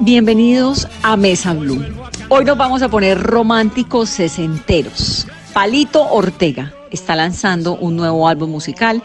[0.00, 1.84] Bienvenidos a Mesa Blue.
[2.28, 5.26] Hoy nos vamos a poner románticos sesenteros.
[5.52, 9.02] Palito Ortega está lanzando un nuevo álbum musical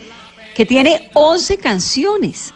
[0.56, 2.54] que tiene 11 canciones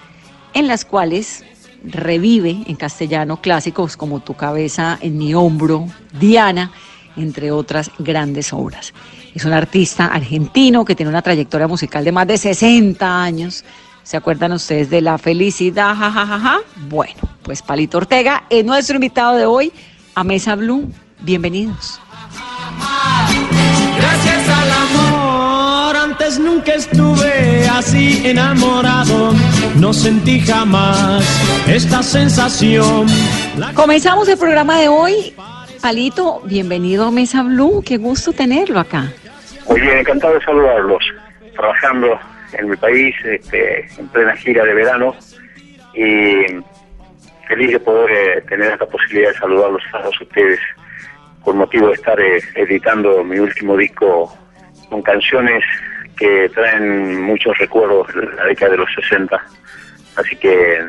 [0.53, 1.43] en las cuales
[1.83, 5.87] revive en castellano clásicos como Tu cabeza en mi hombro,
[6.20, 6.71] Diana,
[7.17, 8.93] entre otras grandes obras.
[9.35, 13.63] Es un artista argentino que tiene una trayectoria musical de más de 60 años.
[14.03, 15.95] ¿Se acuerdan ustedes de la felicidad?
[15.95, 16.59] Ja,
[16.89, 19.71] Bueno, pues Palito Ortega es nuestro invitado de hoy
[20.15, 20.91] a Mesa Blue.
[21.19, 21.99] Bienvenidos.
[23.98, 29.34] Gracias al amor, antes nunca estuve así enamorado.
[29.76, 31.23] No sentí jamás
[31.67, 33.05] esta sensación.
[33.76, 35.35] Comenzamos el programa de hoy.
[35.81, 37.83] Palito, bienvenido a Mesa Blue.
[37.85, 39.11] Qué gusto tenerlo acá.
[39.70, 41.04] Muy bien, encantado de saludarlos.
[41.55, 42.20] Trabajando
[42.54, 45.16] en mi país, este, en plena gira de verano,
[45.94, 46.46] y
[47.48, 50.60] feliz de poder eh, tener esta posibilidad de saludarlos a todos ustedes
[51.41, 54.34] con motivo de estar eh, editando mi último disco
[54.90, 55.63] con canciones
[56.18, 59.41] que traen muchos recuerdos de la década de los 60.
[60.16, 60.88] Así que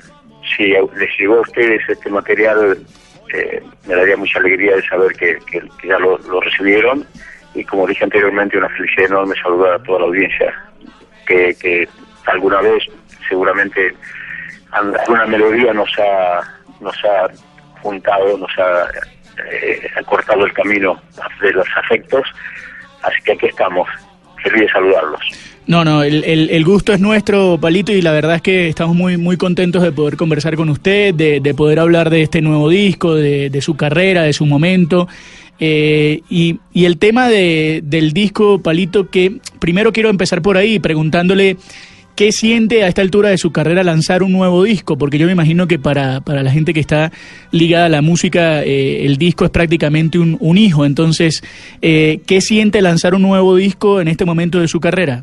[0.57, 2.79] si les llegó a ustedes este material,
[3.33, 5.39] eh, me daría mucha alegría de saber que,
[5.85, 7.07] ya lo, recibieron
[7.55, 10.72] y como dije anteriormente, una felicidad enorme saludar a toda la audiencia
[11.27, 11.89] que, que
[12.27, 12.84] alguna vez
[13.28, 13.95] seguramente
[14.73, 16.41] alguna melodía nos ha,
[16.81, 17.28] nos ha
[17.81, 18.89] juntado, nos ha
[19.50, 21.00] eh, cortado el camino
[21.41, 22.27] de los afectos,
[23.03, 23.89] así que aquí estamos,
[24.43, 25.20] feliz de saludarlos.
[25.66, 29.16] No, no, el, el, gusto es nuestro, Palito, y la verdad es que estamos muy,
[29.16, 33.15] muy contentos de poder conversar con usted, de, de poder hablar de este nuevo disco,
[33.15, 35.06] de, de su carrera, de su momento.
[35.65, 40.81] Eh, y, y, el tema de, del disco, Palito, que primero quiero empezar por ahí
[40.81, 41.56] preguntándole
[42.17, 45.33] qué siente a esta altura de su carrera lanzar un nuevo disco, porque yo me
[45.33, 47.12] imagino que para, para la gente que está
[47.53, 50.84] ligada a la música, eh, el disco es prácticamente un, un hijo.
[50.84, 51.45] Entonces,
[51.81, 55.22] eh, ¿qué siente lanzar un nuevo disco en este momento de su carrera?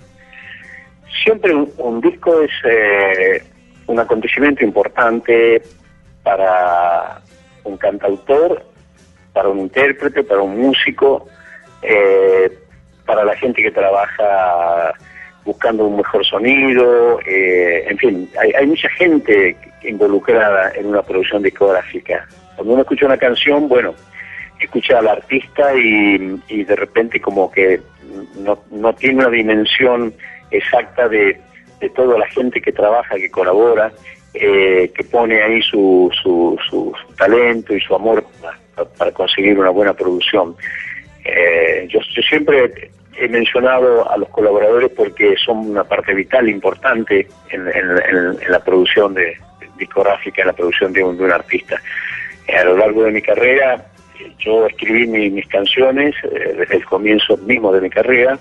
[1.21, 3.43] Siempre un, disco es eh,
[3.87, 5.61] un acontecimiento importante
[6.23, 7.19] para
[7.65, 8.69] un cantautor
[9.39, 11.25] para un intérprete, para un músico,
[11.81, 12.51] eh,
[13.05, 14.93] para la gente que trabaja
[15.45, 22.27] buscando un mejor sonido, eh, en fin, hay, mucha gente involucrada en una producción discográfica.
[22.57, 23.95] Cuando uno escucha una canción, bueno,
[24.59, 27.79] escucha al artista y, de repente como que
[28.35, 30.13] no, tiene una dimensión
[30.51, 31.39] exacta de,
[31.95, 33.89] toda la gente que trabaja, que colabora,
[34.33, 38.25] eh, que pone ahí su, su, su, talento y su amor
[38.85, 40.55] para conseguir una buena producción.
[41.23, 48.51] Eh, yo, siempre he mencionado a los colaboradores porque son una parte vital, importante en,
[48.51, 49.37] la producción de,
[49.77, 51.81] discográfica, en la producción de un, artista.
[52.47, 53.85] Eh, a lo largo de mi carrera,
[54.37, 58.39] yo escribí mis canciones eh, desde el comienzo mismo de mi carrera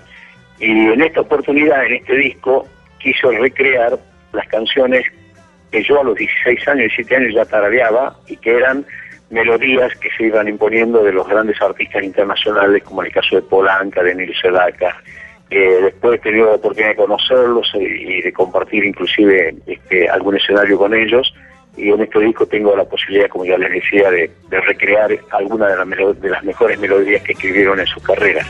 [0.59, 2.67] y en esta oportunidad, en este disco,
[2.99, 3.97] quiso recrear
[4.33, 5.05] las canciones
[5.71, 8.85] que yo a los 16 años, 17 años ya tarareaba y que eran
[9.29, 13.41] melodías que se iban imponiendo de los grandes artistas internacionales, como en el caso de
[13.43, 15.01] Polanca, de Neil Sedaka.
[15.49, 20.77] Eh, después he tenido la oportunidad de conocerlos y de compartir inclusive este, algún escenario
[20.77, 21.33] con ellos.
[21.75, 25.77] Y en este disco tengo la posibilidad, como ya les decía, de, recrear algunas de
[25.77, 28.47] las, de las mejores melodías que escribieron en sus carreras.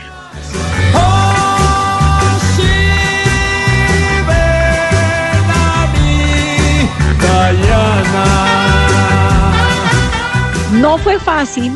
[10.78, 11.72] No fue fácil,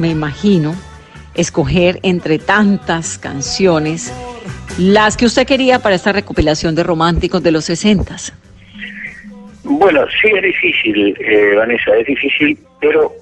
[0.00, 0.74] me imagino,
[1.34, 4.12] escoger entre tantas canciones
[4.76, 8.32] las que usted quería para esta recopilación de románticos de los sesentas.
[9.62, 13.12] Bueno, sí es difícil, eh, Vanessa, es difícil, pero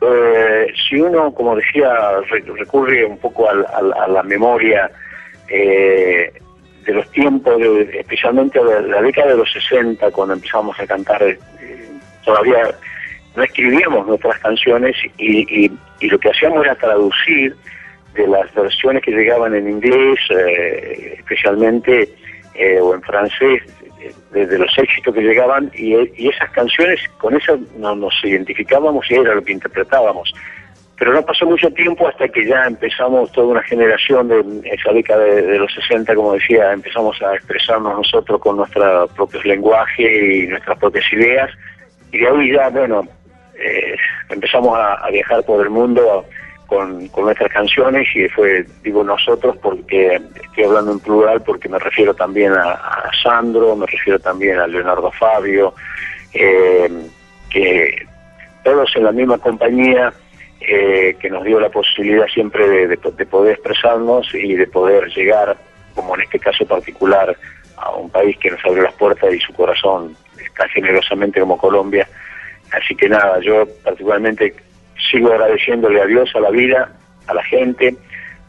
[0.00, 1.90] eh, si uno, como decía,
[2.30, 4.88] recurre un poco a, la memoria
[5.48, 6.32] eh,
[6.84, 7.60] de los tiempos,
[7.94, 11.36] especialmente de la década de los 60, cuando empezamos a cantar,
[12.24, 12.76] todavía
[13.36, 17.54] no escribíamos nuestras canciones y, lo que hacíamos era traducir
[18.14, 22.08] de las versiones que llegaban en inglés, eh, especialmente,
[22.54, 23.62] eh, o en francés,
[24.32, 25.94] de, los éxitos que llegaban y,
[26.28, 30.32] esas canciones, con esas nos identificábamos y era lo que interpretábamos.
[30.98, 35.24] Pero no pasó mucho tiempo hasta que ya empezamos toda una generación de esa década
[35.24, 40.78] de, los 60, como decía, empezamos a expresarnos nosotros con nuestro propio lenguaje y nuestras
[40.78, 41.50] propias ideas.
[42.12, 43.06] Y de ahí ya, bueno,
[43.58, 43.96] eh,
[44.28, 46.26] empezamos a, viajar por el mundo
[46.66, 52.14] con, nuestras canciones y fue, digo nosotros, porque estoy hablando en plural, porque me refiero
[52.14, 55.74] también a, Sandro, me refiero también a Leonardo Fabio,
[56.32, 56.90] eh,
[57.50, 58.06] que
[58.64, 60.12] todos en la misma compañía
[60.60, 65.56] eh, que nos dio la posibilidad siempre de, poder expresarnos y de poder llegar,
[65.94, 67.36] como en este caso particular,
[67.76, 72.08] a un país que nos abrió las puertas y su corazón está generosamente como Colombia.
[72.72, 74.54] Así que nada, yo particularmente
[75.10, 76.90] sigo agradeciéndole a Dios, a la vida,
[77.26, 77.96] a la gente,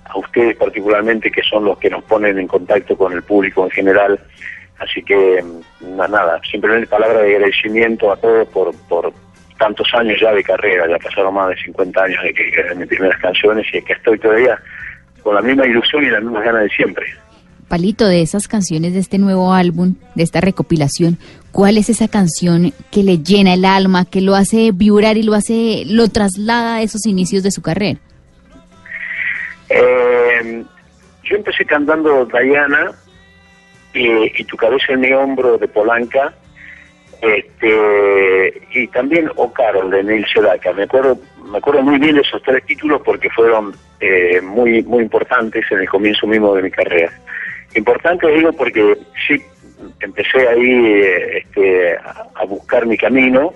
[0.06, 3.72] a ustedes particularmente que son los que nos ponen en contacto con el público en
[3.72, 4.20] general.
[4.80, 5.44] Así que
[5.82, 9.12] nada, simplemente palabra de agradecimiento a todos por, por
[9.58, 12.88] tantos años ya de carrera, ya pasaron más de 50 años de que de mis
[12.88, 14.60] primeras canciones y que estoy todavía
[15.24, 17.06] con la misma ilusión y las mismas ganas de siempre.
[17.68, 21.18] Palito, de esas canciones de este nuevo álbum, de esta recopilación,
[21.52, 25.34] ¿cuál es esa canción que le llena el alma, que lo hace vibrar y lo
[25.34, 28.00] hace, lo traslada a esos inicios de su carrera?
[29.70, 30.64] Eh,
[31.24, 32.92] yo empecé cantando Diana
[33.94, 36.34] y, Tu cabeza en mi hombro de Polanca,
[37.22, 40.72] este, y también O Carol de Neil Sedaka.
[40.74, 45.66] Me acuerdo, me acuerdo muy bien esos tres títulos porque fueron eh, muy, muy importantes
[45.72, 47.12] en el comienzo mismo de mi carrera.
[47.76, 48.98] Importante digo porque
[49.28, 49.42] sí
[50.00, 51.02] empecé ahí
[51.36, 53.54] este, a buscar mi camino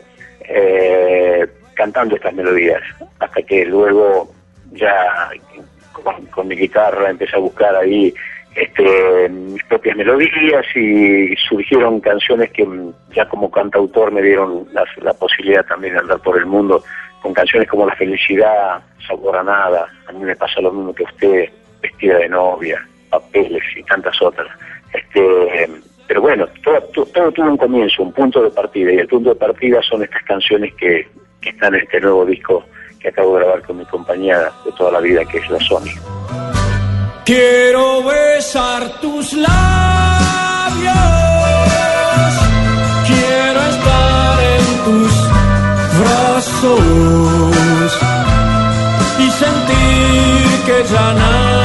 [0.47, 2.81] eh, cantando estas melodías,
[3.19, 4.31] hasta que luego
[4.71, 5.29] ya
[6.31, 8.13] con mi guitarra empecé a buscar ahí
[8.55, 12.67] este, mis propias melodías y surgieron canciones que
[13.15, 16.83] ya como cantautor me dieron la, posibilidad también de andar por el mundo
[17.21, 21.03] con canciones como La felicidad, Sabor a nada, a mí me pasa lo mismo que
[21.03, 21.49] usted,
[21.81, 24.47] Vestida de novia, Papeles y tantas otras.
[24.93, 25.69] Este,
[26.07, 29.35] pero bueno, todo, todo, tuvo un comienzo, un punto de partida y el punto de
[29.35, 31.07] partida son estas canciones que,
[31.39, 32.65] que están en este nuevo disco
[32.99, 35.93] que acabo de grabar con mi compañía de toda la vida que es la Sony.
[37.25, 39.53] Quiero besar tus labios,
[43.07, 45.11] quiero estar en tus
[46.01, 46.81] brazos
[49.19, 51.60] y sentir que ya nada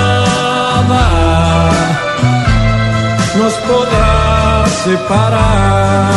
[3.68, 6.16] podrá separar.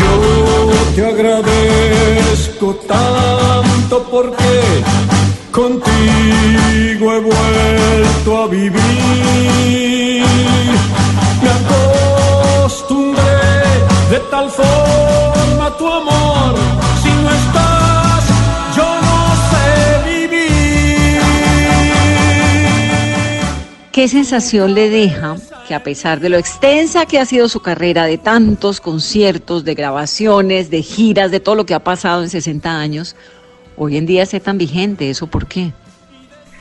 [0.00, 0.14] Yo
[0.94, 4.52] te agradezco tanto porque
[5.50, 10.24] contigo he vuelto a vivir.
[11.42, 13.22] Me acostumbré
[14.10, 16.54] de tal forma a tu amor,
[23.92, 25.36] ¿Qué sensación le deja
[25.68, 29.74] que a pesar de lo extensa que ha sido su carrera, de tantos conciertos, de
[29.74, 33.14] grabaciones, de giras, de todo lo que ha pasado en 60 años,
[33.76, 35.10] hoy en día sea tan vigente.
[35.10, 35.72] ¿Eso por qué?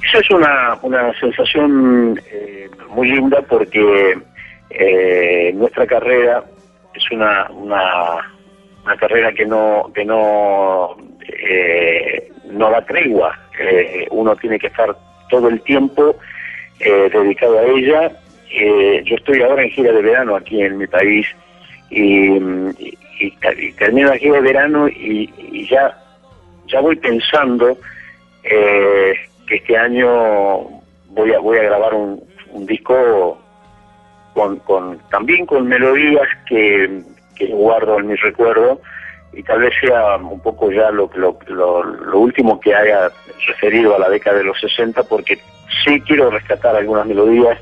[0.09, 4.17] Esa es una, una sensación eh, muy linda porque
[4.69, 6.43] eh, nuestra carrera
[6.93, 10.97] es una, una, carrera que no que no
[11.29, 13.39] eh, no da tregua.
[13.57, 14.93] Eh, uno tiene que estar
[15.29, 16.17] todo el tiempo
[16.83, 18.11] dedicado a ella.
[19.05, 21.27] yo estoy ahora en gira de verano aquí en mi país
[21.89, 22.37] y,
[23.19, 23.31] y,
[23.77, 25.97] termino la gira de verano y, y ya
[26.71, 27.77] ya voy pensando
[28.43, 29.13] eh,
[29.47, 30.07] que este año
[31.09, 32.21] voy a voy a grabar un,
[32.65, 33.39] disco
[34.33, 37.01] con, con también con melodías que,
[37.35, 38.81] que guardo en mi recuerdo
[39.33, 43.09] y tal vez sea un poco ya lo, lo, lo, último que haya
[43.47, 45.39] referido a la década de los 60 porque
[45.83, 47.59] sí quiero rescatar algunas melodías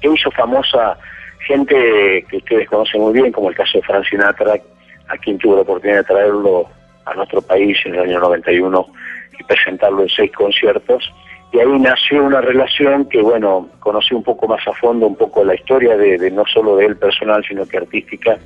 [0.00, 0.98] que hizo famosa
[1.46, 4.54] gente que ustedes conocen muy bien como el caso de Frank Sinatra
[5.08, 6.68] a quien tuve la oportunidad de traerlo
[7.04, 8.86] a nuestro país en el año 91
[9.38, 11.12] y presentarlo en seis conciertos.
[11.52, 15.44] Y ahí nació una relación que, bueno, conocí un poco más a fondo, un poco
[15.44, 18.38] la historia de, no solo de él personal, sino que artística.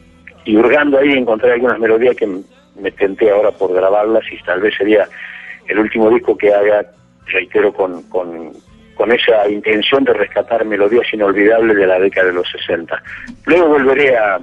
[0.44, 4.74] Y hurgando ahí encontré algunas melodías que me tenté ahora por grabarlas y tal vez
[4.76, 5.08] sería
[5.66, 6.84] el último disco que haga,
[7.26, 8.52] reitero, con, con,
[8.98, 13.00] con esa intención de rescatar melodías inolvidables de la década de los 60.
[13.46, 14.40] Luego volveré a,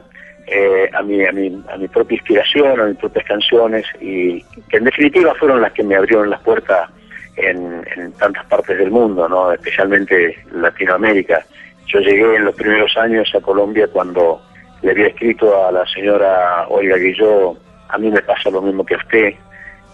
[0.47, 4.77] eh, a, mi, a, mi, a mi propia inspiración, a mis propias canciones, y que
[4.77, 6.89] en definitiva fueron las que me abrieron las puertas
[7.35, 7.83] en,
[8.17, 9.51] tantas partes del mundo, ¿no?
[9.51, 11.45] especialmente Latinoamérica.
[11.87, 14.41] Yo llegué en los primeros años a Colombia cuando
[14.81, 17.57] le había escrito a la señora Olga Guilló,
[17.89, 19.33] a mí me pasa lo mismo que a usted,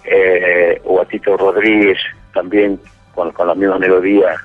[0.06, 1.98] eh, o a Tito Rodríguez,
[2.32, 2.80] también
[3.16, 4.36] con, con la misma melodía,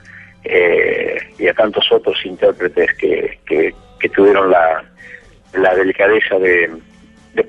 [0.49, 3.75] eh, y a tantos otros intérpretes que, que,
[4.15, 4.85] tuvieron la,
[5.55, 6.71] la delicadeza de,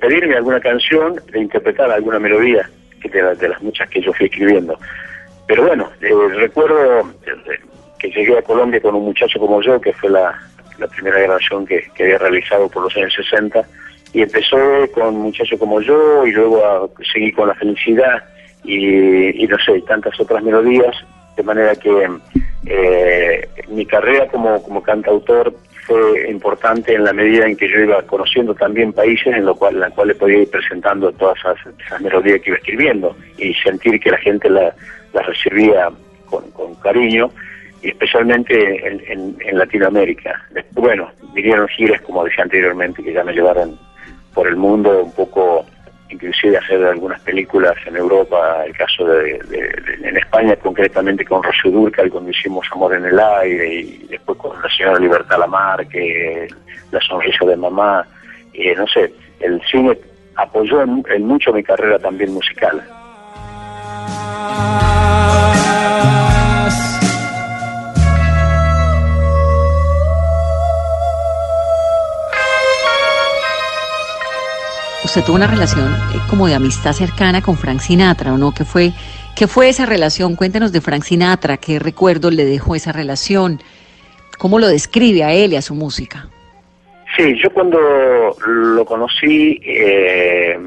[0.01, 2.67] pedirme alguna canción, de interpretar alguna melodía
[2.99, 4.77] que de, de las muchas que yo fui escribiendo.
[5.45, 7.59] Pero bueno, eh, recuerdo eh,
[7.99, 10.35] que llegué a Colombia con un muchacho como yo, que fue la,
[10.79, 13.61] la primera grabación que, que había realizado por los años 60,
[14.13, 14.57] y empezó
[14.93, 18.23] con un muchacho como yo, y luego a, seguí con la felicidad,
[18.63, 20.95] y, y no sé, tantas otras melodías,
[21.37, 22.07] de manera que
[22.65, 25.53] eh, mi carrera como, como cantautor
[25.85, 29.75] fue importante en la medida en que yo iba conociendo también países en lo cual,
[29.75, 33.97] en la cual le podía ir presentando todas esas, melodías que iba escribiendo y sentir
[34.01, 34.73] que la gente la-
[35.13, 35.89] las recibía
[36.25, 36.43] con,
[36.75, 37.29] cariño
[37.81, 40.43] y especialmente en, en- en Latinoamérica.
[40.71, 43.79] Bueno, vinieron giras, como decía anteriormente, que ya me llevaron
[44.33, 45.65] por el mundo un poco,
[46.09, 49.39] inclusive hacer algunas películas en Europa, el caso de,
[50.03, 54.61] en España concretamente con Rocío Dúrcal cuando hicimos Amor en el Aire y después con
[54.61, 56.47] la señora Libertad Lamar, que
[56.91, 58.05] La Sonrisa de Mamá,
[58.53, 59.97] y no sé, el cine
[60.35, 62.83] apoyó en mucho mi carrera también musical.
[75.07, 78.53] Usted tuvo una relación eh, como de amistad cercana con Frank Sinatra, ¿o no?
[78.53, 78.91] ¿Qué fue,
[79.37, 80.35] ¿Qué fue esa relación?
[80.35, 83.61] Cuéntenos de Frank Sinatra, ¿qué recuerdos le dejó esa relación?
[84.37, 86.27] ¿Cómo lo describe a él y a su música?
[87.15, 87.79] Sí, yo cuando
[88.45, 90.59] lo conocí, eh,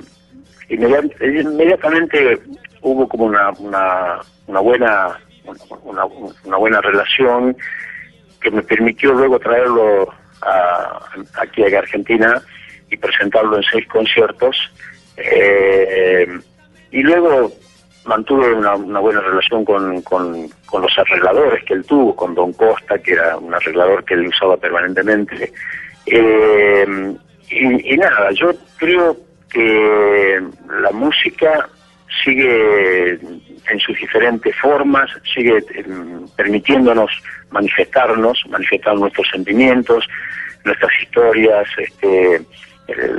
[0.71, 2.39] inmediat- inmediatamente
[2.81, 5.21] hubo como una, una, una buena
[5.85, 6.05] una,
[6.45, 7.55] una buena relación
[8.41, 10.09] que me permitió luego traerlo
[10.41, 11.01] a-
[11.43, 12.41] aquí a Argentina
[12.91, 14.57] y presentarlo en seis conciertos.
[15.17, 16.27] Eh,
[16.91, 17.53] y luego
[18.05, 23.13] mantuve una, buena relación con, con, los arregladores que él tuvo, con Don Costa, que
[23.13, 25.53] era un arreglador que él usaba permanentemente.
[26.07, 27.15] Eh,
[27.51, 29.17] y, nada, yo creo
[29.51, 30.41] que
[30.81, 31.69] la música
[32.25, 35.85] sigue en sus diferentes formas, sigue eh,
[36.37, 37.11] permitiéndonos
[37.51, 40.09] manifestarnos, manifestar nuestros sentimientos,
[40.65, 42.43] nuestras historias, este,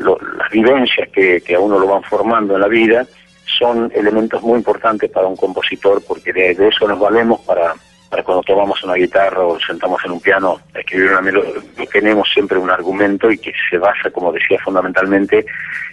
[0.01, 3.05] lo- las vivencias que, a uno lo van formando en la vida,
[3.45, 7.73] son elementos muy importantes para un compositor porque de, eso nos valemos para,
[8.09, 11.53] para cuando tomamos una guitarra o sentamos en un piano a escribir una melodía,
[11.91, 15.45] tenemos siempre un argumento y que se basa, como decía, fundamentalmente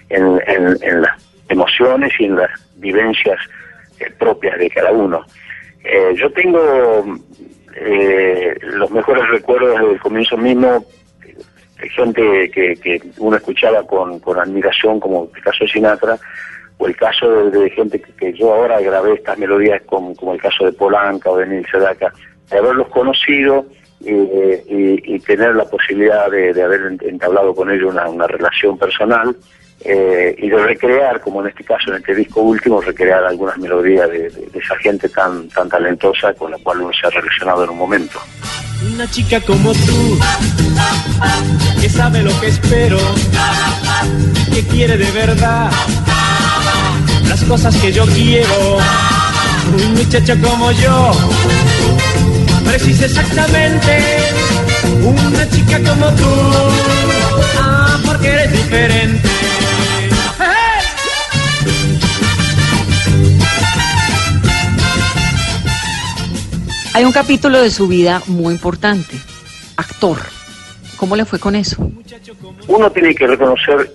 [0.09, 1.17] en, en- las
[1.49, 3.39] emociones y en las vivencias
[3.99, 5.25] eh, propias de cada uno.
[5.83, 7.05] Eh, yo tengo
[7.75, 10.85] eh, los mejores recuerdos desde el comienzo mismo
[11.91, 16.19] gente que, que uno escuchaba con, con admiración, como el caso de Sinatra,
[16.79, 20.41] o el caso de, gente que, que yo ahora grabé estas melodías, como, como el
[20.41, 22.13] caso de Polanca o de Neil Sedaka,
[22.51, 23.67] de haberlos conocido
[24.05, 29.37] eh, y, y tener la posibilidad de, haber entablado con ellos una, una relación personal
[29.85, 34.09] eh, y de recrear, como en este caso, en este disco último, recrear algunas melodías
[34.11, 37.71] de- de esa gente tan, tan talentosa con la cual uno se ha relacionado en
[37.71, 38.19] un momento.
[38.83, 40.19] Una chica como tú,
[41.81, 42.99] que sabe lo que espero,
[44.53, 45.71] que quiere de verdad
[47.29, 48.79] las cosas que yo quiero.
[49.85, 51.13] Un muchacho como yo,
[52.65, 54.19] precisa exactamente
[55.03, 56.31] una chica como tú.
[57.61, 59.38] Ah, porque eres diferente.
[66.95, 69.17] Hay un capítulo de su vida muy importante,
[69.77, 70.19] actor.
[70.97, 71.89] ¿Cómo le fue con eso?
[72.67, 73.91] uno tiene que reconocer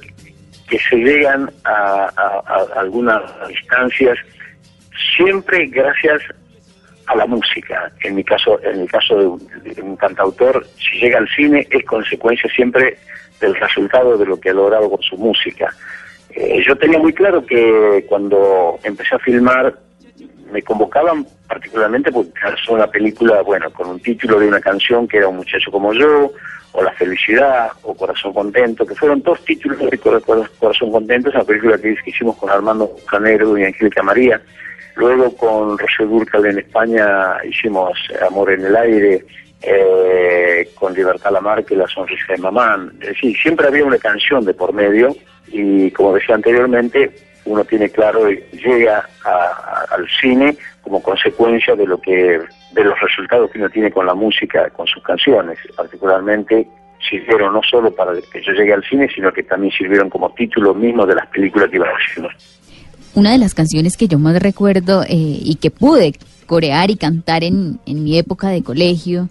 [0.68, 4.18] que se llegan a, a- algunas instancias
[5.16, 6.22] siempre gracias
[7.08, 7.92] a la música.
[8.02, 11.68] En mi caso, en el caso de un, de un cantautor, si llega al cine
[11.70, 12.98] es consecuencia siempre
[13.42, 15.72] del resultado de lo que ha logrado con su música.
[16.32, 19.78] Eh, yo tenía muy claro que cuando empecé a filmar
[20.54, 25.18] me convocaban particularmente porque hacer una película, bueno, con un título de una canción que
[25.18, 26.32] era Un muchacho como yo,
[26.76, 31.30] o La felicidad, o Corazón contento, que fueron dos títulos de Cor- Cor- Corazón contento,
[31.30, 34.42] es una película que hicimos con Armando Canero y Angélica María.
[34.96, 37.92] Luego con Rocío Dúrcal en España hicimos
[38.28, 39.26] Amor en el aire,
[39.62, 42.90] eh, con Libertad Lamarque, La sonrisa de mamá.
[43.02, 45.16] Es decir, siempre había una canción de por medio
[45.48, 47.12] y como decía anteriormente,
[47.46, 52.40] uno tiene claro y llega a- a- al cine como consecuencia de lo que
[52.72, 56.68] de los resultados que uno tiene con la música, con sus canciones, particularmente
[57.08, 60.74] sirvieron no solo para que yo llegue al cine, sino que también sirvieron como título
[60.74, 62.30] mismo de las películas que iba haciendo.
[63.14, 66.14] Una de las canciones que yo más recuerdo eh, y que pude
[66.48, 69.30] corear y cantar en, en mi época de colegio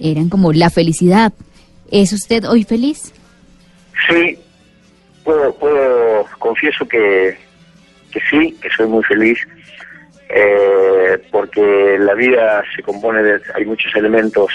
[0.00, 1.32] eran como La felicidad.
[1.90, 3.12] ¿Es usted hoy feliz?
[4.08, 4.36] Sí,
[5.24, 7.38] puedo, puedo confieso que,
[8.12, 9.38] que sí, que soy muy feliz,
[10.28, 14.52] eh, porque la vida se compone de, hay muchos elementos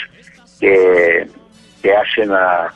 [0.60, 1.28] que,
[1.82, 2.74] que hacen a,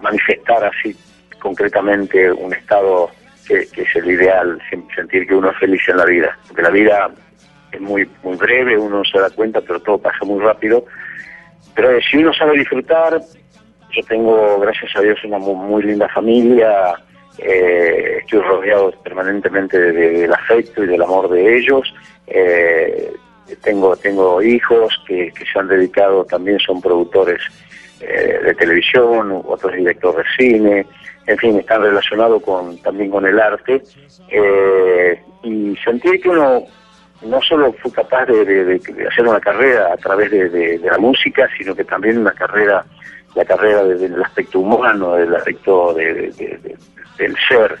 [0.00, 0.96] manifestar así
[1.38, 3.10] concretamente un estado
[3.46, 6.70] que, es el ideal, sen- sentir que uno es feliz en la vida, porque la
[6.70, 7.10] vida
[7.72, 10.84] es muy muy breve, uno no se da cuenta, pero todo pasa muy rápido.
[11.74, 13.20] Pero eh, si uno sabe disfrutar,
[13.92, 16.94] yo tengo, gracias a Dios, una mu- muy, linda familia.
[17.38, 21.92] Eh, estoy rodeado permanentemente de- de- del afecto y del amor de ellos.
[22.26, 23.12] eh,
[23.62, 27.40] tengo tengo hijos que, que se han dedicado, también son productores
[28.00, 30.86] eh, de televisión, otros directores de cine.
[31.26, 33.82] En fin, están relacionados con, también con el arte.
[34.30, 36.64] eh, y sentir que uno
[37.22, 41.48] no solo fue capaz de, de- hacer una carrera a través de, de- la música,
[41.56, 42.84] sino que también una carrera,
[43.34, 46.30] la carrera de- del aspecto humano, del aspecto de-
[47.18, 47.78] del ser.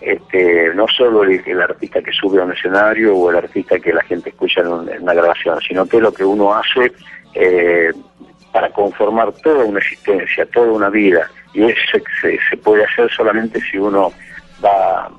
[0.00, 4.02] Este, no solo el, artista que sube a un escenario o el artista que la
[4.02, 6.90] gente escucha en, un- en una grabación, sino que lo que uno hace
[7.34, 7.92] eh,
[8.50, 11.28] para conformar toda una existencia, toda una vida.
[11.52, 14.10] Y eso se, puede hacer solamente si uno
[14.64, 15.10] va,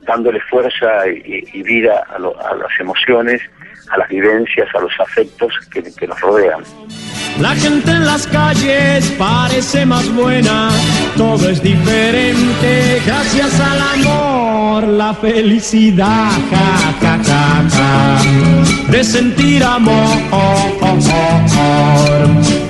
[0.00, 3.42] dándole fuerza y, vida a, lo- a las emociones,
[3.90, 6.62] a las vivencias, a los afectos que nos rodean.
[7.40, 10.68] La gente en las calles parece más buena,
[11.16, 18.20] todo es diferente gracias al amor, la felicidad, ja, ja, ja, ja,
[18.90, 20.18] de sentir amor.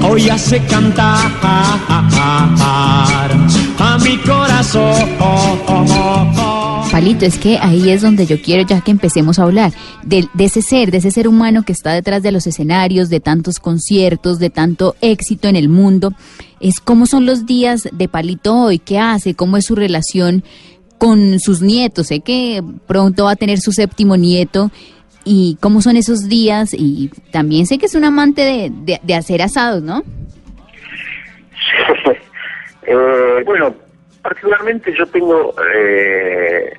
[0.03, 1.31] Hoy hace cantar
[3.79, 6.60] a mi corazón.
[6.93, 9.71] Palito, es que ahí es donde yo quiero ya que empecemos a hablar
[10.03, 13.21] de, de ese ser, de ese ser humano que está detrás de los escenarios, de
[13.21, 16.13] tantos conciertos, de tanto éxito en el mundo.
[16.59, 20.43] Es cómo son los días de Palito hoy, qué hace, cómo es su relación
[20.99, 22.09] con sus nietos.
[22.09, 24.71] Sé que pronto va a tener su séptimo nieto
[25.25, 29.83] y cómo son esos días y también sé que es un amante de hacer asados,
[29.83, 30.03] ¿no?
[32.83, 33.73] Eh, bueno,
[34.23, 36.73] particularmente yo tengo, eh,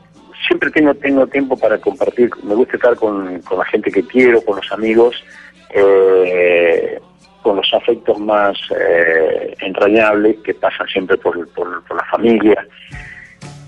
[0.47, 4.41] siempre tengo tengo tiempo para compartir, me gusta estar con, con la gente que quiero,
[4.41, 5.23] con los amigos,
[5.69, 6.99] eh,
[7.41, 12.65] con los afectos más eh, entrañables que pasan siempre por, por, la familia.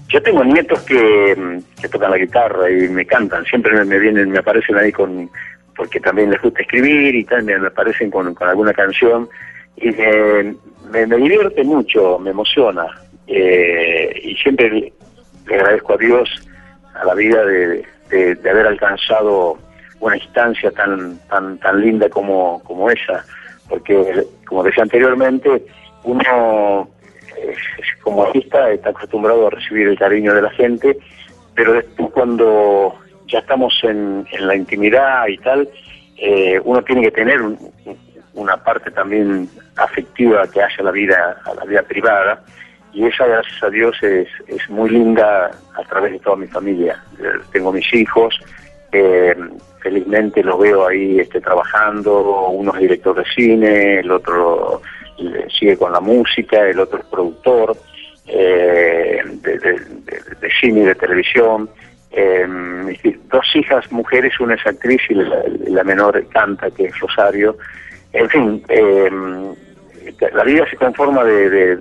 [0.08, 4.78] Yo tengo nietos que, tocan la guitarra y me cantan, siempre me, vienen, me aparecen
[4.78, 5.30] ahí con,
[5.76, 9.28] porque también les gusta escribir y también me aparecen con, con alguna canción.
[9.76, 10.56] Y me,
[10.92, 12.86] me, me divierte mucho, me emociona.
[13.28, 14.94] Eh, y siempre
[15.48, 16.30] le agradezco a Dios,
[16.96, 19.58] a la vida de, de- haber alcanzado
[20.00, 23.26] una instancia tan tan tan linda como, como esa,
[23.70, 25.66] porque como decía anteriormente,
[26.04, 26.90] uno
[27.38, 27.56] eh,
[28.04, 30.98] como artista está acostumbrado a recibir el cariño de la gente,
[31.56, 32.96] pero después cuando
[33.28, 35.70] ya estamos en, en la intimidad y tal,
[36.18, 37.58] eh, uno tiene que tener un-
[38.36, 42.44] una parte también afectiva que hace a la vida, a la vida privada,
[42.94, 47.02] y esa, gracias a Dios, es, es muy linda a través de toda mi familia.
[47.20, 48.40] Eh, tengo mis hijos,
[48.92, 49.36] eh,
[49.82, 54.82] felizmente los veo ahí este, trabajando, uno es director de cine, el otro
[55.58, 57.76] sigue con la música, el otro es productor
[58.28, 61.70] eh, de, de- cine y de televisión.
[62.12, 62.46] Eh,
[63.32, 67.58] dos hijas mujeres, una es actriz y la, la menor canta, que es Rosario.
[68.12, 69.10] En fin, eh,
[70.34, 71.78] la vida se conforma de-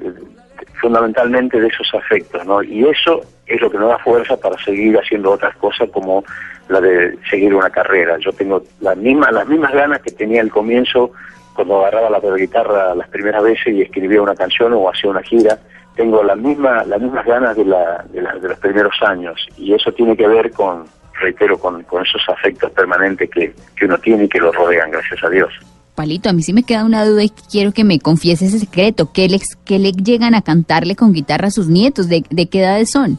[0.83, 2.63] fundamentalmente de esos afectos, ¿no?
[2.63, 6.23] Y eso es lo que nos da fuerza para seguir haciendo otras cosas como
[6.69, 8.19] la de seguir una carrera.
[8.19, 11.13] Yo tengo la misma, las mismas ganas que tenía al comienzo
[11.55, 15.59] cuando agarraba la guitarra las primeras veces y escribía una canción o hacía una gira.
[15.97, 20.17] Tengo la misma, las mismas ganas de, la- de los primeros años y eso tiene
[20.17, 20.85] que ver con,
[21.21, 25.23] reitero, con, con esos afectos permanentes que, que uno tiene y que lo rodean, gracias
[25.23, 25.53] a Dios.
[25.95, 29.13] Palito, a mí sí me queda una duda y quiero que me confiese ese secreto.
[29.13, 32.09] ¿Qué le, qué le llegan a cantarle con guitarra a sus nietos?
[32.09, 33.19] ¿De, de qué edades son?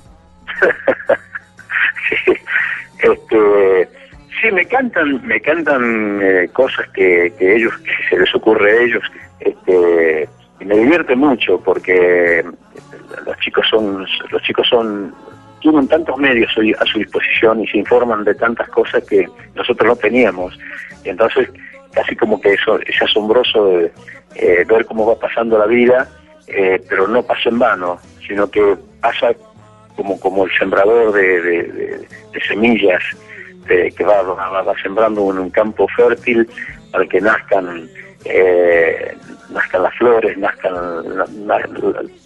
[2.26, 2.34] Sí,
[3.00, 3.90] este,
[4.42, 7.74] sí, me cantan, me cantan eh, cosas que, que ellos,
[8.10, 9.04] se les ocurre a ellos,
[9.40, 12.46] este, y me divierte mucho porque
[13.26, 15.14] los chicos son, los chicos son,
[15.60, 19.96] tienen tantos medios a su disposición y se informan de tantas cosas que nosotros no
[19.96, 20.58] teníamos.
[21.04, 21.50] Y entonces,
[21.94, 23.92] casi como que eso es asombroso de,
[24.36, 26.10] eh, ver cómo va pasando la vida,
[26.48, 29.32] eh, pero no pasa en vano, sino que pasa
[29.96, 32.08] como, como el sembrador de, de- de-
[32.48, 33.02] semillas
[33.68, 36.50] de- que va, va, sembrando en un campo fértil
[36.92, 37.88] para que nazcan
[38.26, 39.16] eh,
[39.50, 40.74] nazcan las flores, nazcan
[41.48, 41.70] la-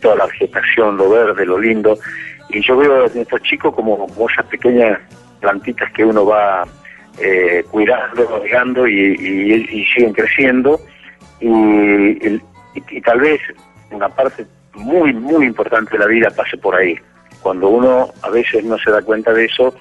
[0.01, 1.97] toda la vegetación, lo verde, lo lindo.
[2.49, 4.99] Y yo veo a estos chicos como, como esas pequeñas
[5.41, 6.63] plantitas que uno va
[7.19, 10.79] eh, cuidando, y, y- y siguen creciendo.
[11.39, 12.41] Y, y-
[12.89, 13.39] y tal vez
[13.91, 16.95] una parte muy, muy importante de la vida pase por ahí.
[17.41, 19.73] Cuando uno a veces no se da cuenta de eso,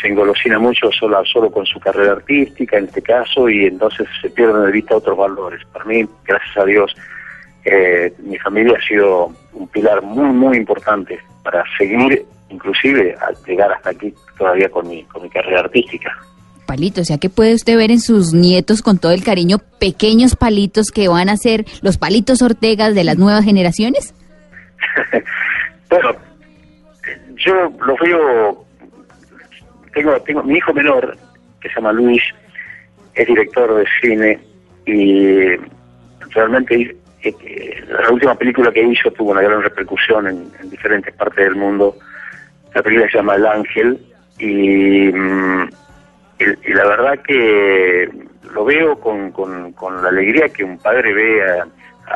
[0.00, 4.30] se engolosina mucho solo, solo con su carrera artística, en este caso, y entonces se
[4.30, 5.62] pierden de vista otros valores.
[5.72, 6.94] Para mí, gracias a Dios,
[7.64, 13.72] eh, mi familia ha sido un pilar muy, muy importante para seguir, inclusive, a llegar
[13.72, 16.16] hasta aquí todavía con mi, con mi carrera artística.
[16.64, 20.36] Palito, o sea que puede usted ver en sus nietos con todo el cariño pequeños
[20.36, 24.14] palitos que van a ser los palitos Ortegas de las nuevas generaciones.
[25.90, 26.10] Bueno,
[27.36, 27.54] yo
[27.86, 28.64] lo veo,
[29.92, 31.16] tengo, tengo mi hijo menor,
[31.60, 32.22] que se llama Luis,
[33.14, 34.40] es director de cine
[34.86, 35.50] y
[36.30, 41.14] realmente eh, eh, la última película que hizo tuvo una gran repercusión en, en diferentes
[41.14, 41.96] partes del mundo.
[42.74, 44.00] La película se llama El Ángel
[44.38, 45.68] y, mm,
[46.38, 48.08] y- la verdad que
[48.52, 51.66] lo veo con, con, con la alegría que un padre ve a,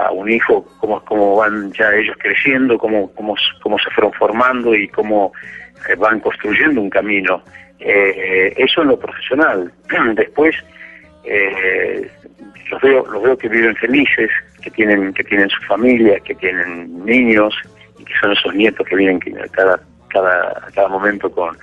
[0.07, 4.75] a un hijo, cómo, cómo van ya ellos creciendo, cómo, cómo, cómo se fueron formando
[4.75, 5.33] y cómo
[5.89, 7.43] eh, van construyendo un camino.
[7.81, 9.73] Eh, eso en lo profesional.
[10.15, 10.55] Después
[11.25, 12.11] eh,
[12.71, 14.31] los veo los veo que viven felices
[14.63, 17.55] que tienen que tienen su familia que tienen niños
[17.99, 19.21] y que son esos nietos que vienen
[19.53, 21.57] cada cada cada momento con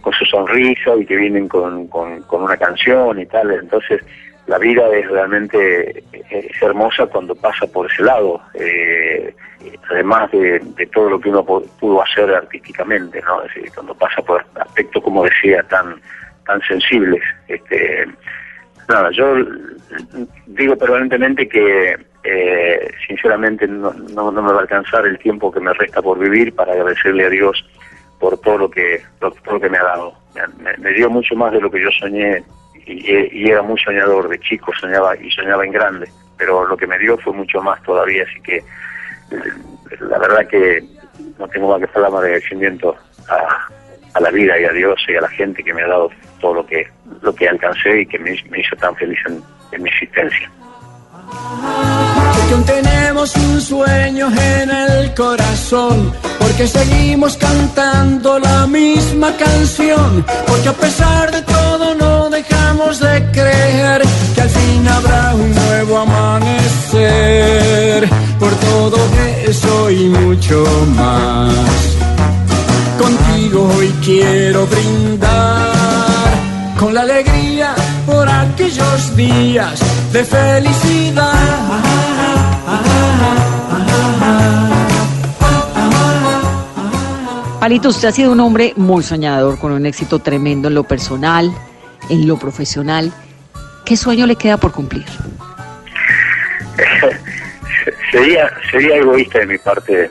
[0.00, 3.50] con su sonrisa y que vienen con, con, una canción y tal.
[3.52, 4.00] Entonces
[4.46, 9.34] la vida es realmente eh, es hermosa cuando pasa por ese lado eh,
[9.90, 13.94] además de, de todo lo que uno pu- pudo hacer artísticamente no es decir, cuando
[13.94, 16.00] pasa por aspectos como decía tan
[16.46, 18.06] tan sensibles este
[18.88, 19.36] Nada, yo
[20.46, 25.60] digo permanentemente que eh, sinceramente no, no, no me va a alcanzar el tiempo que
[25.60, 27.64] me resta por vivir para agradecerle a Dios
[28.20, 30.14] por todo lo que lo- todo lo que me ha dado.
[30.58, 32.44] Me, me- dio mucho más de lo que yo soñé
[32.86, 36.98] y, era muy soñador de chico, soñaba y soñaba en grande, pero lo que me
[36.98, 38.62] dio fue mucho más todavía, así que eh,
[40.00, 40.84] la verdad que
[41.38, 42.96] no tengo más que palabras de agradecimiento
[43.28, 46.54] a, la vida y a Dios y a la gente que me ha dado todo
[46.54, 46.86] lo que
[47.22, 49.18] lo que alcancé y que me, me hizo tan feliz
[49.72, 50.50] en mi existencia.
[52.58, 61.30] Tenemos un sueño en el corazón, porque seguimos cantando la misma canción, porque a pesar
[61.30, 64.02] de todo no dejamos de creer
[64.34, 66.48] que al fin habrá un nuevo amanecer,
[68.40, 68.96] por todo
[69.46, 70.64] eso y mucho
[70.96, 71.54] más.
[72.98, 75.70] Contigo hoy quiero brindar
[76.78, 77.74] con la alegría
[78.06, 79.78] por aquellos días
[80.12, 81.89] de felicidad.
[87.60, 91.52] Palito, usted ha sido un hombre muy soñador, con un éxito tremendo en lo personal,
[92.08, 93.12] en lo profesional.
[93.84, 95.04] ¿Qué sueño le queda por cumplir?
[98.10, 100.10] sería sería egoísta de mi parte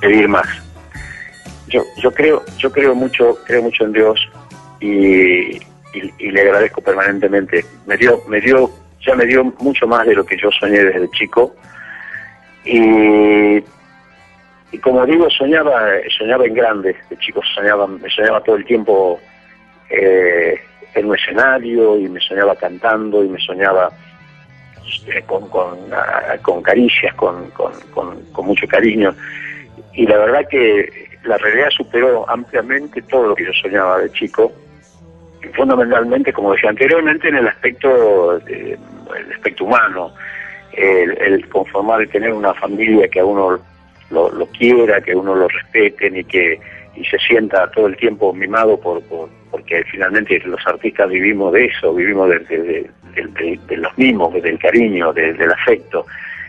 [0.00, 0.46] pedir más.
[1.66, 4.20] Yo yo creo yo creo mucho creo mucho en Dios
[4.78, 5.58] y,
[6.20, 7.66] le agradezco permanentemente.
[7.86, 8.70] Me dio me dio
[9.04, 11.52] ya me dio mucho más de lo que yo soñé desde chico
[12.64, 13.60] y
[14.76, 19.18] y como digo soñaba soñaba en grande de chico soñaba me soñaba todo el tiempo
[19.88, 20.60] eh,
[20.94, 23.90] en un escenario y me soñaba cantando y me soñaba
[25.06, 29.14] eh, con, con, ah, con caricias, con, con, mucho cariño.
[29.94, 34.52] Y la verdad que la realidad superó ampliamente todo lo que yo soñaba de chico,
[35.54, 38.78] fundamentalmente, como decía anteriormente, en el aspecto, de-
[39.18, 40.12] el aspecto humano,
[40.72, 43.58] el, el conformar, el tener una familia que a uno
[44.10, 46.60] lo, quiera, que uno lo respeten y que
[46.94, 51.66] y se sienta todo el tiempo mimado por, por porque finalmente los artistas vivimos de
[51.66, 52.90] eso, vivimos de,
[53.76, 56.06] los mimos, del cariño, de- del afecto,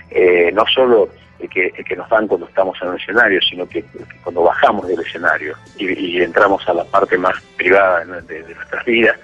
[0.10, 3.68] Eh, no solo el que, el que nos dan cuando estamos en el escenario, sino
[3.68, 3.84] que,
[4.24, 5.86] cuando bajamos del escenario y,
[6.18, 9.18] y entramos a la parte más privada de, de nuestras vidas,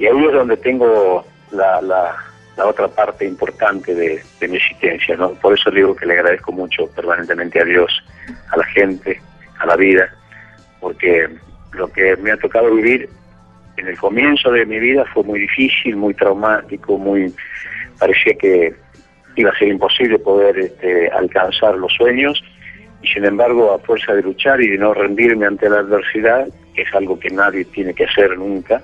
[0.00, 2.16] y ahí es donde tengo la, la,
[2.56, 5.30] la otra parte importante de, mi existencia, ¿no?
[5.34, 8.04] Por eso digo que le agradezco mucho permanentemente a Dios,
[8.50, 9.20] a la gente,
[9.58, 10.08] a la vida,
[10.80, 11.28] porque
[11.72, 13.08] lo que me ha tocado vivir
[13.76, 17.34] en el comienzo de mi vida fue muy difícil, muy traumático, muy
[17.98, 18.74] parecía que
[19.36, 22.42] iba a ser imposible poder este, alcanzar los sueños
[23.02, 26.82] y sin embargo a fuerza de luchar y de no rendirme ante la adversidad, que
[26.82, 28.82] es algo que nadie tiene que hacer nunca,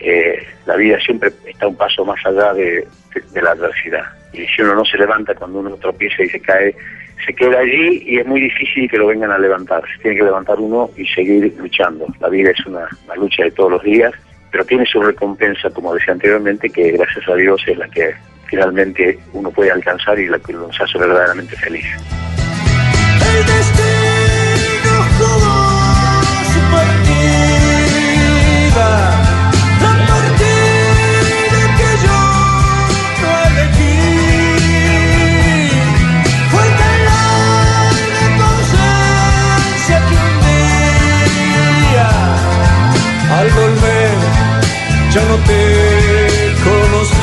[0.00, 2.86] eh, la vida siempre está un paso más allá de,
[3.34, 4.04] la adversidad.
[4.32, 6.74] Y si uno no se levanta cuando uno tropieza y se cae,
[7.24, 9.82] se queda allí y es muy difícil que lo vengan a levantar.
[9.96, 12.06] Se tiene que levantar uno y seguir luchando.
[12.20, 14.12] La vida es una, una lucha de todos los días,
[14.50, 18.14] pero tiene su recompensa, como decía anteriormente, que gracias a Dios es la que
[18.46, 21.86] finalmente uno puede alcanzar y la que nos hace verdaderamente feliz.
[23.20, 26.96] El destino jugó su partida,
[43.36, 44.14] al volver,
[45.12, 47.14] ya no te conocí.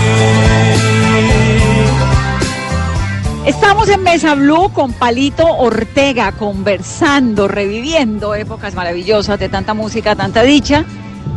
[3.48, 10.44] Estamos en Mesa Blue con Palito Ortega, conversando, reviviendo épocas maravillosas de tanta música, tanta
[10.44, 10.86] dicha,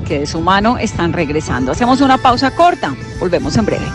[0.07, 1.73] que de su mano están regresando.
[1.73, 3.87] Hacemos una pausa corta, volvemos en breve.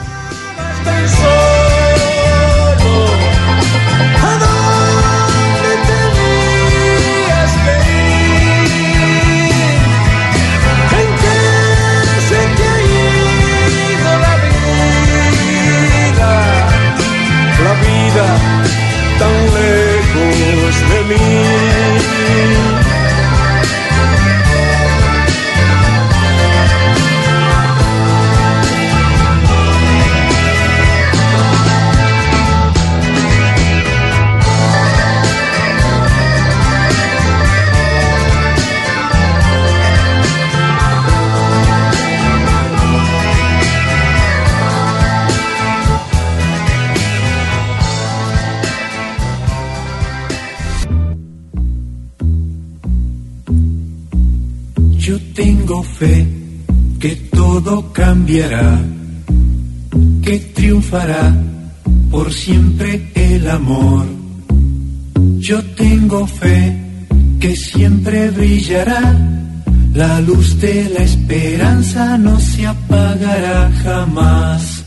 [70.34, 74.84] Luz de la esperanza no se apagará jamás.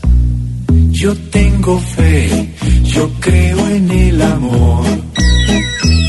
[0.89, 2.49] Yo tengo fe,
[2.83, 4.85] yo creo en el amor.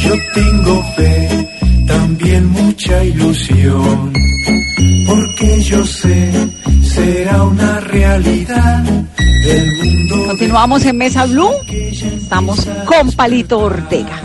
[0.04, 1.48] Yo tengo fe,
[1.86, 4.12] también mucha ilusión,
[5.06, 6.30] porque yo sé,
[6.82, 8.84] será una realidad
[9.56, 10.26] el mundo.
[10.28, 14.22] Continuamos en Mesa Blue, estamos con Palito Ortega.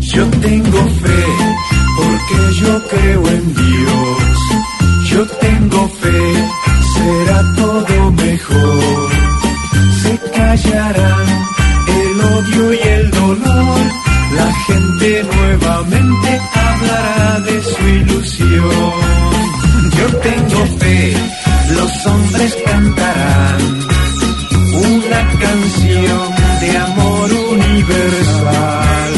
[0.00, 1.24] Yo tengo fe,
[1.96, 4.21] porque yo creo en Dios.
[22.42, 23.60] Hombres cantarán
[24.74, 29.12] una canción de amor universal.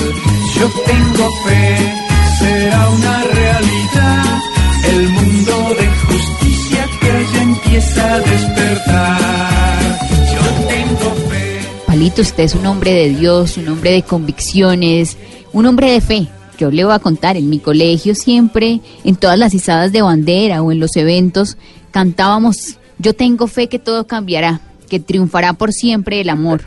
[0.57, 1.95] Yo tengo fe,
[2.39, 4.43] será una realidad
[4.91, 9.99] el mundo de justicia que ya empieza a despertar.
[10.35, 11.61] Yo tengo fe.
[11.87, 15.17] Palito, usted es un hombre de Dios, un hombre de convicciones,
[15.53, 16.29] un hombre de fe.
[16.59, 20.63] Yo le voy a contar, en mi colegio siempre, en todas las izadas de bandera
[20.63, 21.57] o en los eventos,
[21.91, 26.63] cantábamos, yo tengo fe que todo cambiará, que triunfará por siempre el amor.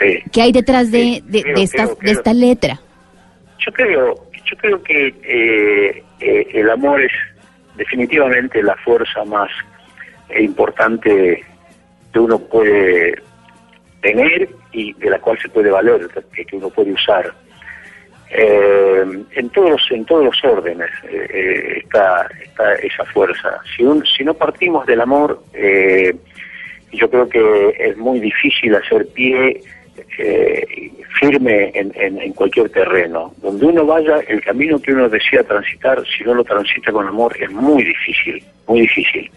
[0.00, 0.18] Sí.
[0.32, 2.80] ¿Qué hay detrás de, de, creo, de esta, creo, de esta letra?
[3.58, 7.12] Yo creo, yo creo que eh, eh, el amor es
[7.76, 9.50] definitivamente la fuerza más
[10.38, 11.44] importante
[12.12, 13.14] que uno puede
[14.02, 17.32] tener y de la cual se puede valer, que uno puede usar.
[18.30, 23.58] Eh, en todos en todos los órdenes eh, eh, está, está esa fuerza.
[23.74, 26.14] Si, un- si no partimos del amor, eh,
[26.92, 29.62] yo creo que es muy difícil hacer pie
[30.18, 33.32] eh, firme en, en- cualquier terreno.
[33.38, 37.34] Donde uno vaya, el camino que uno decida transitar, si no lo transita con amor,
[37.40, 39.30] es muy difícil, muy difícil.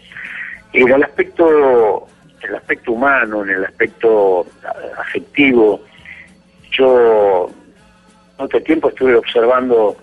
[0.73, 2.07] En el aspecto,
[2.43, 4.45] en el aspecto humano, en el aspecto
[4.97, 5.81] afectivo,
[6.71, 7.49] yo
[8.41, 9.95] otro tiempo estuve observando